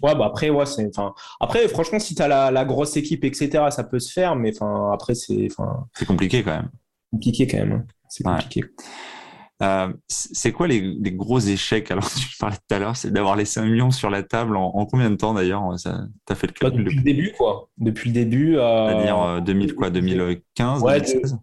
[0.03, 3.24] Ouais, bah après, ouais, c'est, enfin, après, franchement, si tu as la, la, grosse équipe,
[3.24, 6.70] etc., ça peut se faire, mais enfin, après, c'est, enfin, c'est compliqué quand même.
[7.12, 7.72] Compliqué quand même.
[7.72, 7.85] Hein.
[8.09, 8.64] C'est compliqué.
[9.62, 11.91] Euh, c'est quoi les, les, gros échecs?
[11.91, 14.66] Alors, tu parlais tout à l'heure, c'est d'avoir laissé un million sur la table en,
[14.74, 15.62] en combien de temps d'ailleurs?
[15.83, 17.68] Tu as fait le bah, calcul Depuis le début, quoi.
[17.79, 18.57] Depuis le début.
[18.59, 18.89] Euh...
[18.89, 21.39] C'est-à-dire 2000, euh, quoi 2015 ouais, 2016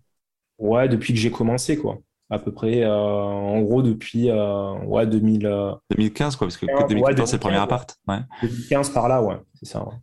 [0.59, 1.99] ouais, depuis que j'ai commencé, quoi.
[2.29, 7.35] À peu près, euh, en gros, depuis ouais, 2000, 2015, quoi, parce que 2014, c'est
[7.35, 7.95] le premier appart.
[8.07, 8.19] Ouais.
[8.41, 9.83] 2015 par là, ouais, c'est ça.
[9.83, 9.93] Ouais.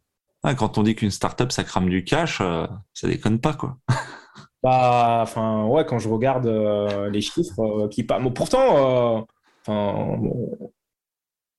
[0.42, 3.76] Ah, quand on dit qu'une startup, ça crame du cash, ça déconne pas, quoi.
[4.62, 8.30] Bah, enfin, ouais, quand je regarde euh, les chiffres euh, qui parlent.
[8.34, 9.22] pourtant, euh,
[9.66, 10.20] enfin,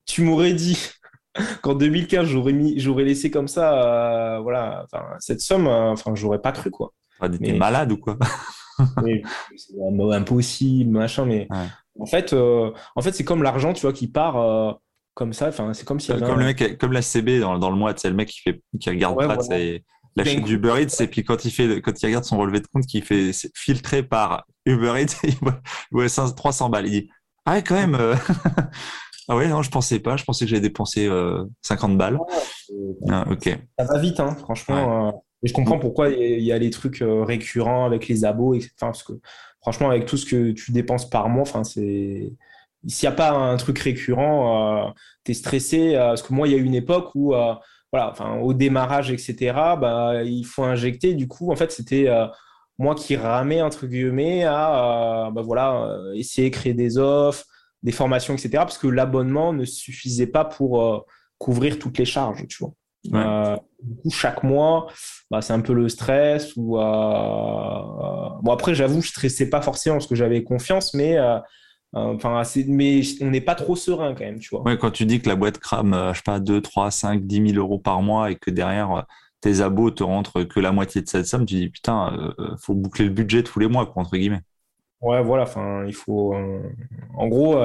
[0.05, 0.77] tu m'aurais dit
[1.63, 4.85] qu'en 2015, j'aurais mis, j'aurais laissé comme ça, voilà,
[5.19, 6.93] cette somme, enfin, j'aurais pas cru, quoi.
[7.19, 8.17] Ah, t'es malade ou quoi?
[9.05, 11.47] C'est impossible, machin, mais
[11.99, 14.79] en fait, en fait, c'est comme l'argent, tu vois, qui part
[15.13, 15.49] comme ça.
[15.49, 16.11] Enfin, c'est comme si.
[16.11, 18.61] Comme, le mec, comme la CB dans, dans le mois, c'est le mec qui fait,
[18.79, 19.37] qui regarde pas,
[20.15, 22.67] la chaîne d'Uber Eats et puis quand il fait quand il regarde son relevé de
[22.67, 25.37] compte qui fait filtré par Uber Eats il
[25.91, 27.09] voit, 300 balles il dit
[27.45, 28.15] ah ouais quand même euh.
[29.29, 31.09] ah ouais non je pensais pas je pensais que j'avais dépensé
[31.61, 32.19] 50 euh, balles
[33.09, 35.11] ah, ok ça va vite hein, franchement euh.
[35.43, 39.13] Et je comprends pourquoi il y a les trucs récurrents avec les abos parce que
[39.61, 42.33] franchement avec tout ce que tu dépenses par mois enfin c'est
[42.87, 45.93] s'il n'y a pas un truc récurrent, tu es stressé.
[45.95, 47.35] parce que moi, il y a eu une époque où
[47.91, 51.13] voilà, enfin, au démarrage, etc., bah, il faut injecter.
[51.13, 52.27] Du coup, en fait, c'était euh,
[52.77, 57.45] moi qui ramais, entre guillemets, à euh, bah, voilà, euh, essayer de créer des offres,
[57.83, 61.05] des formations, etc., parce que l'abonnement ne suffisait pas pour
[61.37, 62.73] couvrir toutes les charges, tu vois.
[63.03, 64.87] Du coup, chaque mois,
[65.29, 66.55] bah, c'est un peu le stress.
[66.55, 71.17] Ou, bon, après, j'avoue, je stressais pas forcément parce que j'avais confiance, mais
[71.95, 74.61] euh, enfin, mais on n'est pas trop serein quand même, tu vois.
[74.61, 77.25] Ouais, quand tu dis que la boîte crame, euh, je sais pas, 2, 3, 5,
[77.25, 79.01] 10 000 euros par mois et que derrière euh,
[79.41, 83.05] tes abos te rentrent que la moitié de cette somme, tu dis putain, faut boucler
[83.05, 84.41] le budget tous les mois, quoi, entre guillemets.
[85.01, 85.43] Ouais, voilà.
[85.43, 86.35] Enfin, il faut.
[87.17, 87.57] en gros,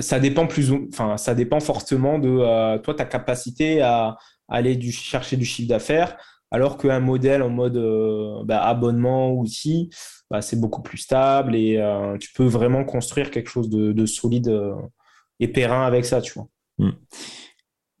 [0.00, 0.70] ça dépend plus.
[0.92, 4.18] Enfin, ça dépend fortement de toi, ta capacité à
[4.48, 6.16] aller du, chercher du chiffre d'affaires,
[6.50, 7.80] alors qu'un modèle en mode
[8.46, 9.46] bah, abonnement ou
[10.30, 14.48] bah, c'est beaucoup plus stable et euh, tu peux vraiment construire quelque chose de, solide
[14.48, 14.74] euh,
[15.38, 16.48] et périn avec ça, tu vois.
[16.78, 16.92] Hmm.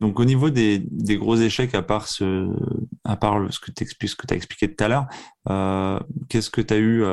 [0.00, 0.82] Donc au niveau des,
[1.16, 2.48] gros échecs, à part ce,
[3.04, 5.06] à part ce que tu as expliqué tout à l'heure,
[5.48, 7.04] euh, qu'est-ce que tu as eu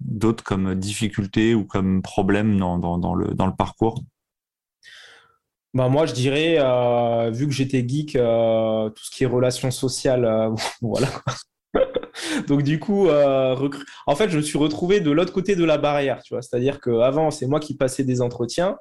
[0.00, 4.02] d'autre comme difficulté ou comme problème dans le parcours?
[5.74, 6.58] Bah moi, je dirais,
[7.30, 10.52] vu que j'étais geek, tout ce qui est relations sociales,
[10.82, 11.08] voilà.
[12.48, 13.56] Donc du coup, euh,
[14.06, 16.42] en fait, je me suis retrouvé de l'autre côté de la barrière, tu vois.
[16.42, 18.76] C'est-à-dire qu'avant, c'est moi qui passais des entretiens,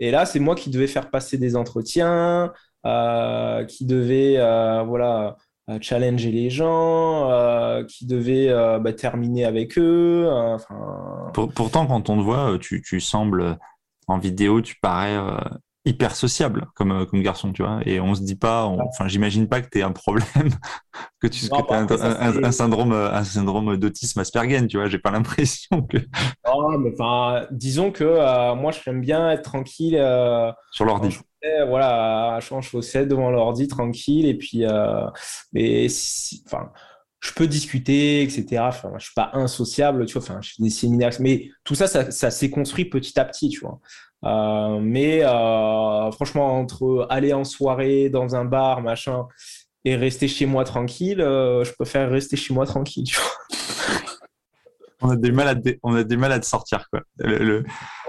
[0.00, 2.52] et là, c'est moi qui devais faire passer des entretiens,
[2.86, 5.36] euh, qui devait, euh, voilà,
[5.80, 8.48] challenger les gens, qui devait
[8.80, 10.28] bah, terminer avec eux.
[11.32, 13.56] pourtant, quand on te voit, tu, tu sembles
[14.06, 15.16] en vidéo, tu parais
[15.86, 17.80] hyper sociable comme, euh, comme garçon, tu vois.
[17.84, 20.26] Et on se dit pas, enfin, j'imagine pas que tu un problème,
[21.20, 24.88] que tu as un, syndrome, un syndrome d'autisme Aspergen, tu vois.
[24.88, 25.98] J'ai pas l'impression que.
[26.46, 29.96] Non, mais enfin, disons que euh, moi, j'aime bien être tranquille.
[29.98, 31.18] Euh, Sur l'ordi.
[31.68, 34.24] Voilà, en chaussette devant l'ordi, tranquille.
[34.24, 34.64] Et puis,
[35.52, 35.86] mais
[36.46, 36.72] enfin.
[37.20, 38.62] je peux discuter, etc.
[38.68, 40.22] Enfin, je suis pas insociable, tu vois.
[40.22, 43.50] Enfin, je fais des séminaires, mais tout ça, ça, ça s'est construit petit à petit,
[43.50, 43.78] tu vois.
[44.24, 49.26] Euh, mais euh, franchement, entre aller en soirée dans un bar, machin,
[49.84, 53.04] et rester chez moi tranquille, euh, je préfère rester chez moi tranquille.
[53.04, 53.30] Tu vois.
[55.02, 57.02] on a des mal à on a des mal à te sortir quoi.
[57.18, 57.64] Le,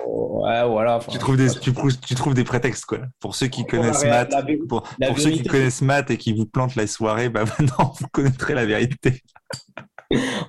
[0.07, 0.99] Ouais, voilà.
[1.09, 1.74] tu trouves des tu,
[2.05, 2.99] tu, trouves des prétextes quoi.
[3.20, 4.34] Pour ceux qui connaissent maths,
[4.70, 8.07] pour, pour ceux qui connaissent maths et qui vous plantent la soirée, bah maintenant vous
[8.11, 9.22] connaîtrez la vérité.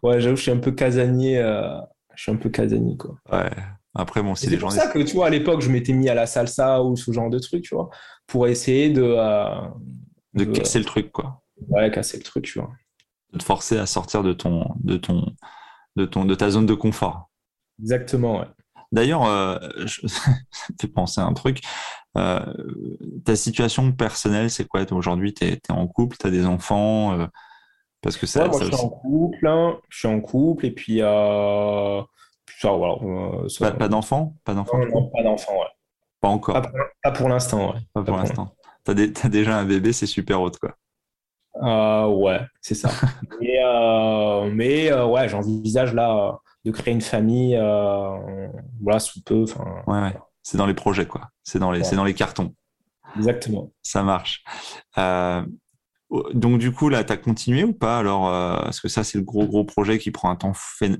[0.03, 1.39] ouais, j'avoue, je suis un peu casanier.
[2.15, 3.17] Je suis un peu casanier quoi.
[3.33, 3.51] Ouais.
[3.99, 6.27] Après, bon, c'est pour ça que, tu vois, à l'époque, je m'étais mis à la
[6.27, 7.89] salsa ou ce genre de truc, tu vois,
[8.27, 9.03] pour essayer de.
[9.03, 9.49] Euh,
[10.35, 11.43] de, casser le truc, quoi.
[11.69, 12.71] Ouais, casser le truc, tu vois.
[13.33, 15.35] De te forcer à sortir de ton, de ton,
[15.97, 17.31] de ton, de ta zone de confort.
[17.81, 18.47] Exactement, ouais.
[18.93, 21.63] D'ailleurs, euh, ça me fait penser à un truc.
[22.15, 24.85] ta situation personnelle, c'est quoi?
[24.93, 27.17] Aujourd'hui, tu es, en couple, tu as des enfants
[28.03, 29.79] Parce que ça, moi, je suis en couple, hein.
[29.89, 31.01] je suis en couple, et puis.
[32.59, 32.97] Ça, voilà,
[33.59, 34.81] pas, pas d'enfants Pas d'enfants
[35.15, 35.67] pas d'enfants, ouais.
[36.21, 36.63] Pas encore.
[37.03, 37.81] Pas pour, l'instant, ouais.
[37.93, 38.55] Pas pour l'instant.
[38.85, 40.75] T'as, as déjà un bébé, c'est super haute, quoi.
[41.63, 42.91] Euh, ouais, c'est ça.
[43.41, 47.57] mais euh, mais euh, ouais, j'envisage là de créer une famille,
[48.83, 49.45] voilà, sous peu.
[49.87, 50.17] Ouais, ouais.
[50.43, 51.29] C'est dans les projets, quoi.
[51.43, 52.55] C'est dans les, c'est dans les cartons.
[53.17, 53.71] Exactement.
[53.83, 54.45] Ça marche.
[56.35, 57.99] donc du coup là, tu as continué ou pas?
[57.99, 58.31] Alors,
[58.63, 60.53] parce que ça c'est le gros gros projet qui prend un temps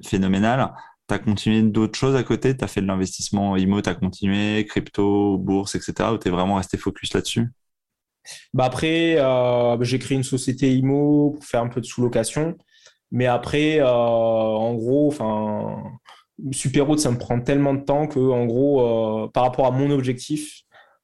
[0.05, 0.73] phénoménal.
[1.09, 2.57] Tu as continué d'autres choses à côté?
[2.57, 6.11] Tu as fait de l'investissement IMO, tu as continué, crypto, bourse, etc.
[6.13, 7.49] Ou tu es vraiment resté focus là-dessus?
[8.53, 12.57] Bah Après, euh, j'ai créé une société IMO pour faire un peu de sous-location.
[13.13, 15.83] Mais après, euh, en gros, enfin,
[16.51, 19.91] Super ça me prend tellement de temps que, en gros, euh, par rapport à mon
[19.91, 20.63] objectif,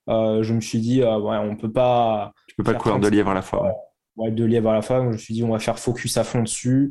[0.09, 2.33] je me suis dit, ouais, on peut pas.
[2.49, 3.73] Tu peux pas courir de lièvres à la fois.
[4.17, 4.99] Ouais, deux lièvres à la fois.
[4.99, 6.91] Donc, je me suis dit, on va faire focus à fond dessus.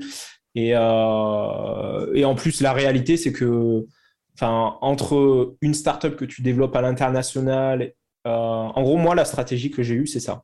[0.56, 3.86] Et, euh, et en plus, la réalité, c'est que
[4.36, 7.94] enfin, entre une startup que tu développes à l'international,
[8.28, 10.44] euh, en gros, moi, la stratégie que j'ai eue, c'est ça.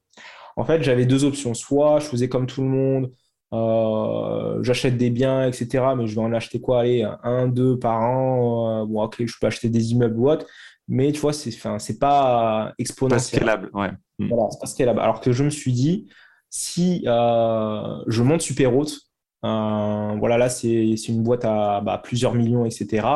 [0.56, 1.54] En fait, j'avais deux options.
[1.54, 3.12] Soit je faisais comme tout le monde,
[3.54, 5.84] euh, j'achète des biens, etc.
[5.96, 8.86] Mais je vais en acheter quoi Allez, un, deux par an.
[8.86, 10.48] bon, ok, je peux acheter des immeubles ou autre.
[10.88, 13.42] Mais tu vois, c'est, enfin, c'est pas exponentiel.
[13.42, 13.92] Pas scalable, ouais.
[14.20, 15.00] Voilà, c'est pas scalable.
[15.02, 16.08] Alors que je me suis dit,
[16.50, 19.07] si je monte super haute,
[19.44, 23.08] voilà, là, c'est une boîte à bah, plusieurs millions, etc.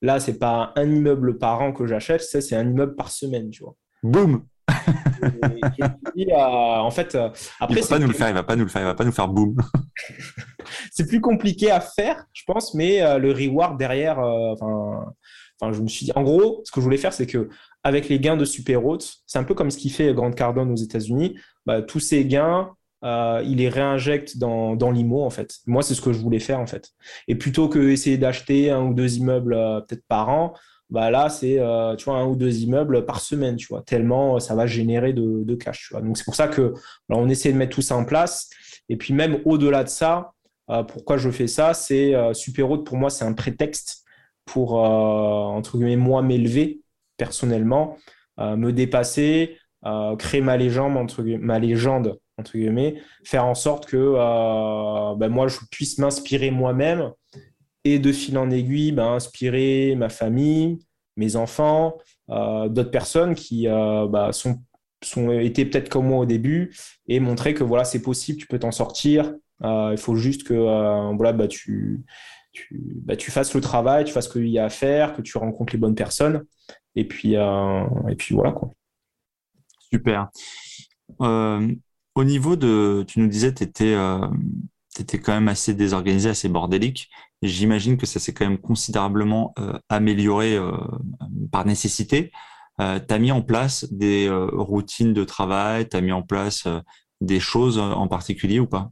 [0.00, 3.62] Là, c'est pas un immeuble par an que j'achète, c'est un immeuble par semaine, tu
[3.62, 3.74] vois.
[4.02, 4.44] Boum
[5.22, 8.64] euh, en fait, euh, après, il va pas nous le faire, il va pas nous
[8.64, 9.56] le faire, il va pas nous faire boum.
[10.92, 16.04] c'est plus compliqué à faire, je pense, mais le reward derrière, enfin, je me suis
[16.04, 17.48] dit, en gros, ce que je voulais faire, c'est que
[17.82, 18.80] avec les gains de Super
[19.26, 21.38] c'est un peu comme ce qu'il fait Grant Cardone aux États-Unis.
[21.66, 22.70] Bah, tous ces gains,
[23.04, 25.58] euh, il les réinjecte dans, dans l'IMO, en fait.
[25.66, 26.90] Moi, c'est ce que je voulais faire, en fait.
[27.28, 30.54] Et plutôt que essayer d'acheter un ou deux immeubles euh, peut-être par an,
[30.90, 34.40] bah là, c'est euh, tu vois, un ou deux immeubles par semaine, tu vois, tellement
[34.40, 35.92] ça va générer de, de cash.
[36.02, 36.72] Donc, c'est pour ça que
[37.10, 38.48] on essaie de mettre tout ça en place.
[38.88, 40.32] Et puis, même au-delà de ça,
[40.88, 44.04] pourquoi je fais ça C'est Super pour moi, c'est un prétexte
[44.46, 46.80] pour, entre guillemets, moi m'élever
[47.18, 47.98] personnellement,
[48.38, 49.58] me dépasser,
[50.18, 55.48] créer ma légende, entre, ma légende entre guillemets, faire en sorte que euh, ben moi,
[55.48, 57.12] je puisse m'inspirer moi-même
[57.84, 60.78] et de fil en aiguille, ben, inspirer ma famille,
[61.16, 61.98] mes enfants,
[62.30, 64.60] euh, d'autres personnes qui euh, ben, sont,
[65.02, 66.74] sont étaient peut-être comme moi au début
[67.08, 69.34] et montrer que voilà, c'est possible, tu peux t'en sortir.
[69.62, 70.54] il faut juste que
[71.16, 72.04] voilà, tu,
[72.52, 75.72] tu fasses le travail, tu fasses ce qu'il y a à faire, que tu rencontres
[75.72, 76.44] les bonnes personnes.
[76.94, 78.70] Et puis, et puis voilà quoi.
[79.90, 80.28] Super.
[82.18, 84.26] Au niveau de, tu nous disais, tu étais, euh,
[85.22, 87.08] quand même assez désorganisé, assez bordélique.
[87.42, 90.72] J'imagine que ça s'est quand même considérablement euh, amélioré euh,
[91.52, 92.32] par nécessité.
[92.80, 96.66] tu as mis en place des routines de travail, tu as mis en place
[97.20, 98.90] des choses en particulier ou pas?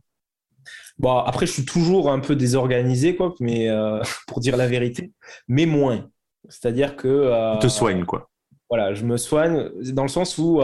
[0.97, 3.69] Bon, après, je suis toujours un peu désorganisé, quoi, mais
[4.29, 5.11] pour dire la vérité,
[5.49, 6.09] mais moins.
[6.49, 7.55] C'est-à-dire que.
[7.55, 8.31] tu te soignes, quoi.
[8.69, 10.61] Voilà, je me soigne dans le sens où,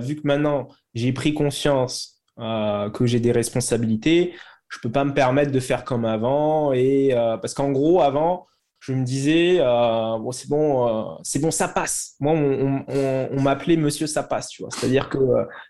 [0.00, 4.34] vu que maintenant j'ai pris conscience euh, que j'ai des responsabilités,
[4.68, 6.72] je peux pas me permettre de faire comme avant.
[6.74, 8.46] Et euh, parce qu'en gros, avant,
[8.78, 12.14] je me disais, euh, bon, c'est bon, c'est bon, ça passe.
[12.20, 14.50] Moi, on, m'appelait Monsieur ça passe.
[14.70, 15.18] C'est-à-dire que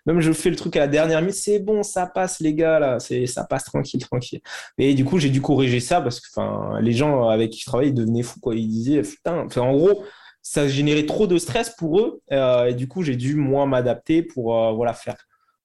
[0.05, 2.79] même je fais le truc à la dernière minute, c'est bon, ça passe, les gars,
[2.79, 4.41] là, ça passe tranquille, tranquille.
[4.77, 7.91] Et du coup, j'ai dû corriger ça parce que, les gens avec qui je travaillais,
[7.91, 8.55] ils devenaient fous, quoi.
[8.55, 10.03] Ils disaient, putain, en gros,
[10.49, 12.21] ça générait trop de stress pour eux.
[12.31, 15.17] Euh, et du coup, j'ai dû, moi, m'adapter pour euh, voilà, faire,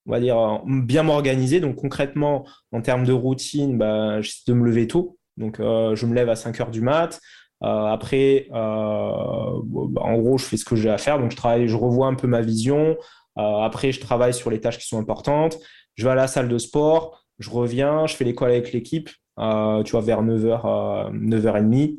[0.07, 1.61] on va dire, euh, bien m'organiser.
[1.61, 5.18] Donc, concrètement, en termes de routine, bah, j'essaie de me lever tôt.
[5.37, 7.20] Donc, je me lève à 5 heures du mat.
[7.61, 11.18] après, bah, en gros, je fais ce que j'ai à faire.
[11.20, 12.97] Donc, je travaille, je revois un peu ma vision.
[13.37, 15.59] après, je travaille sur les tâches qui sont importantes.
[15.95, 17.24] Je vais à la salle de sport.
[17.39, 21.99] Je reviens, je fais l'école avec l'équipe, tu vois, vers 9h, 9h30.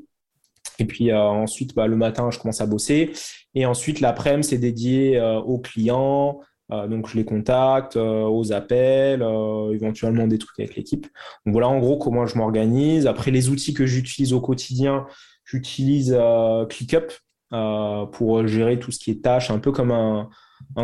[0.83, 3.13] Et puis euh, ensuite, bah, le matin, je commence à bosser.
[3.55, 6.41] Et ensuite, l'après-midi, c'est dédié euh, aux clients.
[6.71, 9.25] Euh, donc, je les contacte, aux appels,
[9.71, 11.07] éventuellement des trucs avec l'équipe.
[11.45, 13.07] Donc, voilà en gros comment je m'organise.
[13.07, 15.05] Après, les outils que j'utilise au quotidien,
[15.45, 16.17] j'utilise
[16.69, 17.13] ClickUp
[18.11, 20.29] pour gérer tout ce qui est tâches, un peu comme un,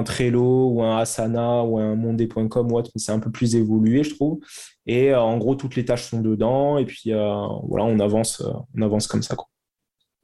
[0.04, 4.04] Trello ou un Asana ou un Monday.com ou autre, mais c'est un peu plus évolué,
[4.04, 4.40] je trouve.
[4.86, 6.78] Et en gros, toutes les tâches sont dedans.
[6.78, 8.44] Et puis, voilà, on avance,
[8.78, 9.36] on avance comme ça.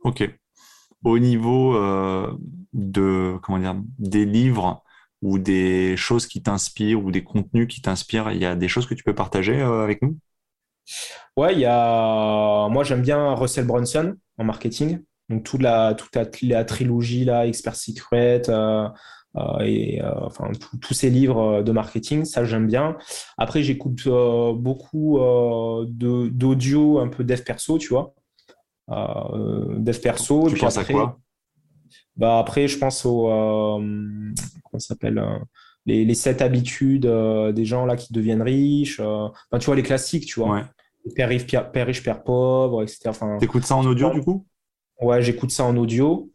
[0.05, 0.23] Ok.
[1.03, 1.73] au niveau
[2.73, 4.83] de comment dire des livres
[5.21, 8.87] ou des choses qui t'inspirent ou des contenus qui t'inspirent, il y a des choses
[8.87, 10.17] que tu peux partager avec nous?
[11.37, 12.67] Ouais, il y a.
[12.69, 14.99] Moi, j'aime bien Russell Brunson en marketing.
[15.29, 18.87] Donc, toute la, toute la, trilogie, là, Expert Secret, euh,
[19.37, 20.51] euh, et euh, enfin,
[20.81, 22.97] tous ces livres de marketing, ça, j'aime bien.
[23.37, 25.19] Après, j'écoute beaucoup
[25.87, 28.13] d'audio, un peu dev perso, tu vois.
[28.87, 30.49] Dev perso.
[30.49, 31.19] Tu penses à quoi?
[32.15, 33.25] Bah, Après, je pense au.
[33.27, 35.23] comment ça s'appelle
[35.85, 38.99] les, les sept habitudes des gens là qui deviennent riches.
[38.99, 40.51] Enfin, tu vois, les classiques, tu vois.
[40.51, 40.63] Ouais.
[41.15, 43.01] Père riche, père, riche, père pauvre, etc.
[43.07, 44.45] Enfin, T'écoutes ça en audio du coup?
[44.99, 46.31] Ouais, j'écoute ça en audio.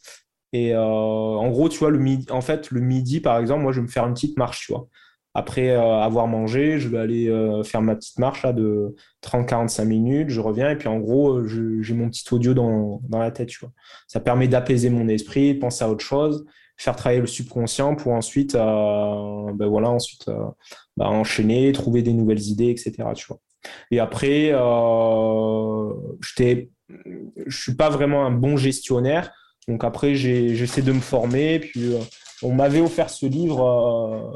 [0.52, 3.72] Et euh, en gros, tu vois, le midi, en fait, le midi, par exemple, moi,
[3.72, 4.86] je vais me faire une petite marche, tu vois.
[5.34, 9.84] Après euh, avoir mangé, je vais aller euh, faire ma petite marche là, de 30-45
[9.84, 13.48] minutes, je reviens et puis en gros, j'ai mon petit audio dans, dans, la tête,
[13.48, 13.72] tu vois.
[14.08, 16.44] Ça permet d'apaiser mon esprit, de penser à autre chose,
[16.76, 20.28] faire travailler le subconscient pour ensuite, ben voilà, ensuite
[20.96, 22.92] bah, enchaîner, trouver des nouvelles idées, etc.
[23.14, 23.40] Tu vois.
[23.90, 29.32] Et après, euh, je ne suis pas vraiment un bon gestionnaire.
[29.68, 31.60] Donc après, j'essaie de me former.
[31.60, 31.98] Puis euh,
[32.42, 33.64] on m'avait offert ce livre,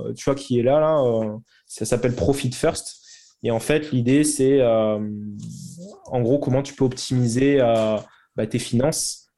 [0.08, 0.80] euh, tu vois, qui est là.
[0.80, 3.00] là ça s'appelle Profit First.
[3.42, 7.58] Et en fait, l'idée, c'est en gros comment tu peux optimiser
[8.36, 9.28] bah, tes finances.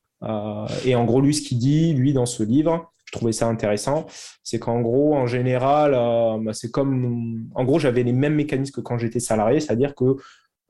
[0.84, 4.06] et en gros, lui, ce qu'il dit, lui, dans ce livre, je trouvais ça intéressant,
[4.42, 8.74] c'est qu'en gros, en général, euh, bah, c'est comme, en gros, j'avais les mêmes mécanismes
[8.74, 10.16] que quand j'étais salarié, c'est-à-dire que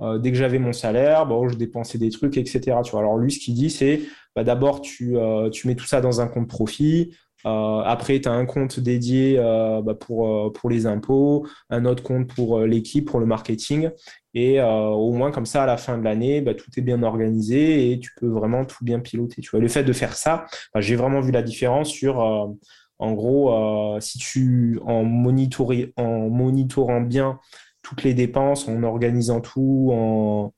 [0.03, 2.61] euh, dès que j'avais mon salaire, bon, je dépensais des trucs, etc.
[2.84, 3.01] Tu vois.
[3.01, 4.03] Alors lui, ce qu'il dit, c'est
[4.34, 8.28] bah, d'abord, tu, euh, tu mets tout ça dans un compte profit, euh, après, tu
[8.28, 12.61] as un compte dédié euh, bah, pour, euh, pour les impôts, un autre compte pour
[12.61, 13.91] l'équipe, pour le marketing.
[14.34, 17.91] Et au moins, comme ça, à la fin de l'année, bah, tout est bien organisé
[17.91, 19.41] et tu peux vraiment tout bien piloter.
[19.41, 23.12] Tu vois, le fait de faire ça, bah, j'ai vraiment vu la différence sur, en
[23.12, 27.41] gros, si tu, en, monitorant bien
[27.80, 30.53] toutes les dépenses, en organisant tout, en,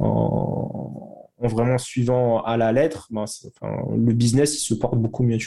[0.00, 5.38] en, vraiment suivant à la lettre, le business, il se porte beaucoup mieux.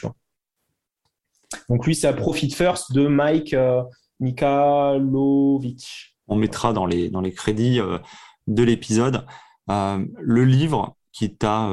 [1.69, 3.83] Donc lui, c'est à Profit First de Mike euh,
[4.19, 6.15] Mikalovic.
[6.27, 7.99] On mettra dans les, dans les crédits euh,
[8.47, 9.25] de l'épisode
[9.69, 11.69] euh, le livre qui t'a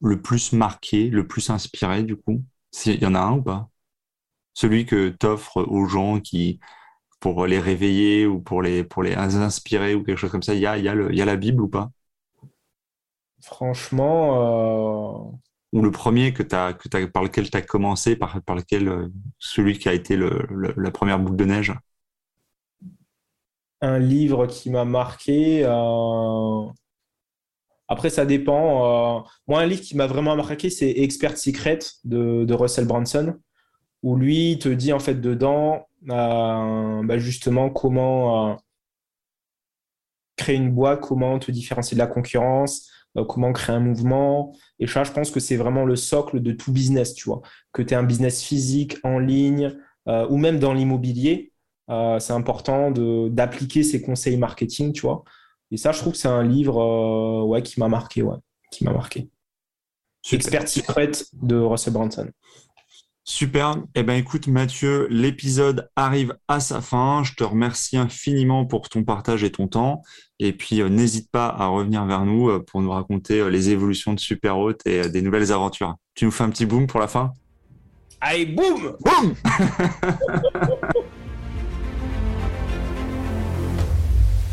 [0.00, 2.44] le plus marqué, le plus inspiré du coup.
[2.86, 3.68] Il y en a un ou pas?
[4.54, 6.60] Celui que t'offres aux gens qui
[7.20, 10.60] pour les réveiller ou pour les, pour les inspirer ou quelque chose comme ça, il
[10.60, 11.90] y a, y, a y a la Bible ou pas?
[13.40, 15.40] Franchement,
[15.72, 19.08] ou le premier que as, que par lequel tu as commencé, par, lequel euh,
[19.38, 21.74] celui qui a été la première boucle de neige?
[23.80, 25.62] Un livre qui m'a marqué.
[25.64, 26.66] Euh,
[27.86, 29.18] après, ça dépend.
[29.18, 33.36] Euh, moi, un livre qui m'a vraiment marqué, c'est Expert Secret de, Russell Branson,
[34.02, 38.58] où lui te dit en fait dedans bah, justement comment
[40.36, 42.90] créer une boîte, comment te différencier de la concurrence,
[43.24, 44.54] comment créer un mouvement.
[44.78, 47.42] Et ça, je pense que c'est vraiment le socle de tout business, tu vois.
[47.72, 49.76] Que tu aies un business physique, en ligne,
[50.08, 51.52] euh, ou même dans l'immobilier,
[51.90, 55.24] euh, c'est important d'appliquer ces conseils marketing, tu vois.
[55.70, 58.36] Et ça, je trouve que c'est un livre ouais, qui m'a marqué, ouais,
[58.70, 59.28] qui m'a marqué.
[60.32, 62.28] Expert Secret de Russell Brunson.
[63.28, 63.76] Super.
[63.94, 67.22] Eh ben, écoute, Mathieu, l'épisode arrive à sa fin.
[67.24, 70.00] Je te remercie infiniment pour ton partage et ton temps.
[70.38, 73.68] Et puis, euh, n'hésite pas à revenir vers nous euh, pour nous raconter euh, les
[73.68, 74.56] évolutions de Super
[74.86, 75.96] et des nouvelles aventures.
[76.14, 77.34] Tu nous fais un petit boom pour la fin?
[78.22, 79.34] Allez, boum Boum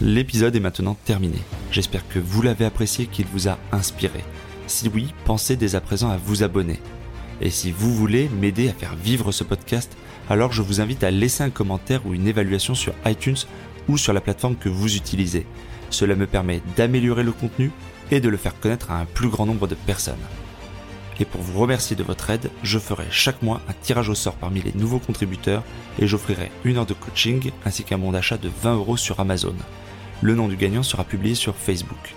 [0.01, 1.39] L'épisode est maintenant terminé.
[1.71, 4.25] J'espère que vous l'avez apprécié, qu'il vous a inspiré.
[4.67, 6.81] Si oui, pensez dès à présent à vous abonner.
[7.41, 9.95] Et si vous voulez m'aider à faire vivre ce podcast,
[10.29, 13.37] alors je vous invite à laisser un commentaire ou une évaluation sur iTunes
[13.87, 15.45] ou sur la plateforme que vous utilisez.
[15.89, 17.71] Cela me permet d'améliorer le contenu
[18.11, 20.15] et de le faire connaître à un plus grand nombre de personnes.
[21.19, 24.35] Et pour vous remercier de votre aide, je ferai chaque mois un tirage au sort
[24.35, 25.63] parmi les nouveaux contributeurs
[25.99, 29.55] et j'offrirai une heure de coaching ainsi qu'un bon d'achat de 20 euros sur Amazon.
[30.21, 32.15] Le nom du gagnant sera publié sur Facebook.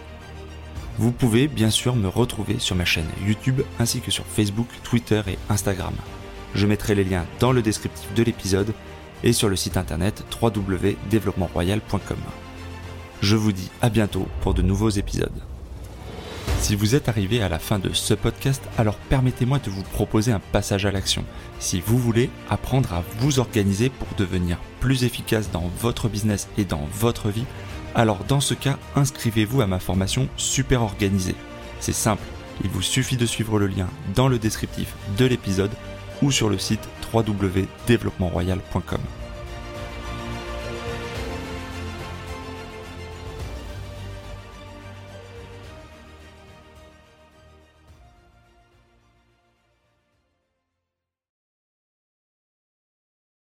[0.98, 5.22] Vous pouvez bien sûr me retrouver sur ma chaîne YouTube ainsi que sur Facebook, Twitter
[5.28, 5.94] et Instagram.
[6.54, 8.74] Je mettrai les liens dans le descriptif de l'épisode
[9.22, 12.18] et sur le site internet www.développementroyal.com.
[13.22, 15.40] Je vous dis à bientôt pour de nouveaux épisodes.
[16.60, 20.32] Si vous êtes arrivé à la fin de ce podcast, alors permettez-moi de vous proposer
[20.32, 21.24] un passage à l'action.
[21.60, 26.64] Si vous voulez apprendre à vous organiser pour devenir plus efficace dans votre business et
[26.64, 27.46] dans votre vie,
[27.98, 31.34] alors dans ce cas, inscrivez-vous à ma formation Super Organisée.
[31.80, 32.22] C'est simple,
[32.62, 35.72] Il vous suffit de suivre le lien dans le descriptif de l'épisode
[36.22, 39.00] ou sur le site www.développementroyal.com.